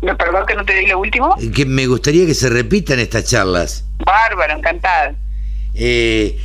Perdón 0.01 0.47
que 0.47 0.55
no 0.55 0.65
te 0.65 0.75
di 0.75 0.87
lo 0.87 0.99
último. 0.99 1.37
Que 1.55 1.67
me 1.67 1.87
gustaría 1.87 2.25
que 2.27 2.35
se 2.35 2.49
repitan 2.49 2.99
estas 2.99 3.25
charlas. 3.25 3.85
Bárbaro, 4.05 4.57
encantada. 4.57 5.15
Eh, 5.75 6.39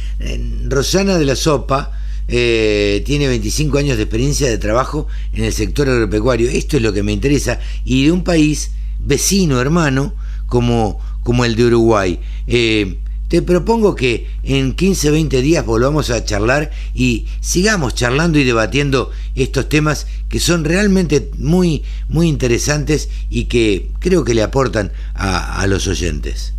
Rosana 0.68 1.18
de 1.18 1.26
la 1.26 1.36
Sopa 1.38 1.98
eh, 2.28 3.02
tiene 3.06 3.28
25 3.28 3.78
años 3.78 3.98
de 3.98 4.04
experiencia 4.04 4.50
de 4.50 4.58
trabajo 4.58 5.08
en 5.34 5.46
el 5.46 5.54
sector 5.54 5.90
agropecuario. 5.90 6.50
Esto 6.50 6.78
es 6.78 6.84
lo 6.84 6.94
que 6.94 7.04
me 7.04 7.12
interesa. 7.12 7.60
Y 7.86 8.06
de 8.06 8.12
un 8.12 8.24
país 8.24 8.72
vecino, 9.00 9.60
hermano, 9.62 10.14
como, 10.52 11.00
como 11.24 11.46
el 11.46 11.56
de 11.56 11.66
Uruguay. 11.66 12.20
Eh, 12.46 12.98
te 13.30 13.42
propongo 13.42 13.96
que 13.96 14.28
en 14.44 14.74
15, 14.74 15.10
20 15.12 15.42
días 15.42 15.66
volvamos 15.66 16.10
a 16.10 16.26
charlar 16.26 16.72
y 16.94 17.26
sigamos 17.40 17.96
charlando 17.96 18.38
y 18.38 18.44
debatiendo 18.44 19.12
estos 19.34 19.70
temas 19.70 20.08
que 20.28 20.42
son 20.42 20.66
realmente 20.66 21.32
muy, 21.38 21.84
muy 22.10 22.28
interesantes 22.28 23.08
y 23.30 23.46
que 23.46 23.90
creo 24.00 24.26
que 24.26 24.34
le 24.34 24.44
aportan 24.44 24.92
a 25.14 25.66
los 25.68 25.88
oyentes. 25.88 26.54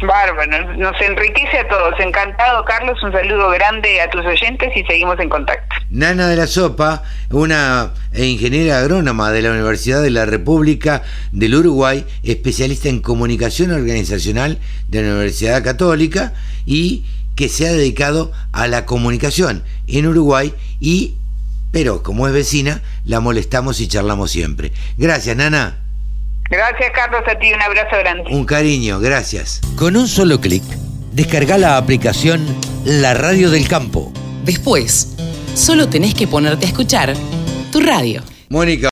Bárbaro, 0.00 0.76
nos 0.76 1.00
enriquece 1.00 1.58
a 1.58 1.68
todos. 1.68 1.98
Encantado, 1.98 2.64
Carlos. 2.64 3.02
Un 3.02 3.10
saludo 3.10 3.50
grande 3.50 4.00
a 4.00 4.08
tus 4.08 4.24
oyentes 4.24 4.70
y 4.76 4.84
seguimos 4.84 5.18
en 5.18 5.28
contacto. 5.28 5.74
Nana 5.90 6.28
de 6.28 6.36
la 6.36 6.46
Sopa, 6.46 7.02
una 7.30 7.92
ingeniera 8.14 8.78
agrónoma 8.78 9.32
de 9.32 9.42
la 9.42 9.50
Universidad 9.50 10.00
de 10.02 10.10
la 10.10 10.24
República 10.24 11.02
del 11.32 11.56
Uruguay, 11.56 12.06
especialista 12.22 12.88
en 12.88 13.00
comunicación 13.00 13.72
organizacional 13.72 14.58
de 14.86 15.02
la 15.02 15.08
Universidad 15.08 15.64
Católica 15.64 16.32
y 16.64 17.04
que 17.34 17.48
se 17.48 17.66
ha 17.66 17.72
dedicado 17.72 18.30
a 18.52 18.68
la 18.68 18.86
comunicación 18.86 19.64
en 19.88 20.06
Uruguay 20.06 20.54
y, 20.78 21.16
pero 21.72 22.04
como 22.04 22.28
es 22.28 22.32
vecina, 22.32 22.82
la 23.04 23.18
molestamos 23.18 23.80
y 23.80 23.88
charlamos 23.88 24.30
siempre. 24.30 24.72
Gracias, 24.96 25.36
Nana. 25.36 25.87
Gracias, 26.50 26.90
Carlos, 26.94 27.20
a 27.26 27.38
ti 27.38 27.52
un 27.52 27.60
abrazo 27.60 27.98
grande. 27.98 28.30
Un 28.30 28.46
cariño, 28.46 29.00
gracias. 29.00 29.60
Con 29.76 29.96
un 29.96 30.08
solo 30.08 30.40
clic, 30.40 30.62
descarga 31.12 31.58
la 31.58 31.76
aplicación 31.76 32.46
La 32.84 33.12
Radio 33.12 33.50
del 33.50 33.68
Campo. 33.68 34.10
Después, 34.44 35.14
solo 35.54 35.90
tenés 35.90 36.14
que 36.14 36.26
ponerte 36.26 36.64
a 36.64 36.68
escuchar 36.68 37.14
tu 37.70 37.80
radio. 37.80 38.22
Mónica. 38.48 38.86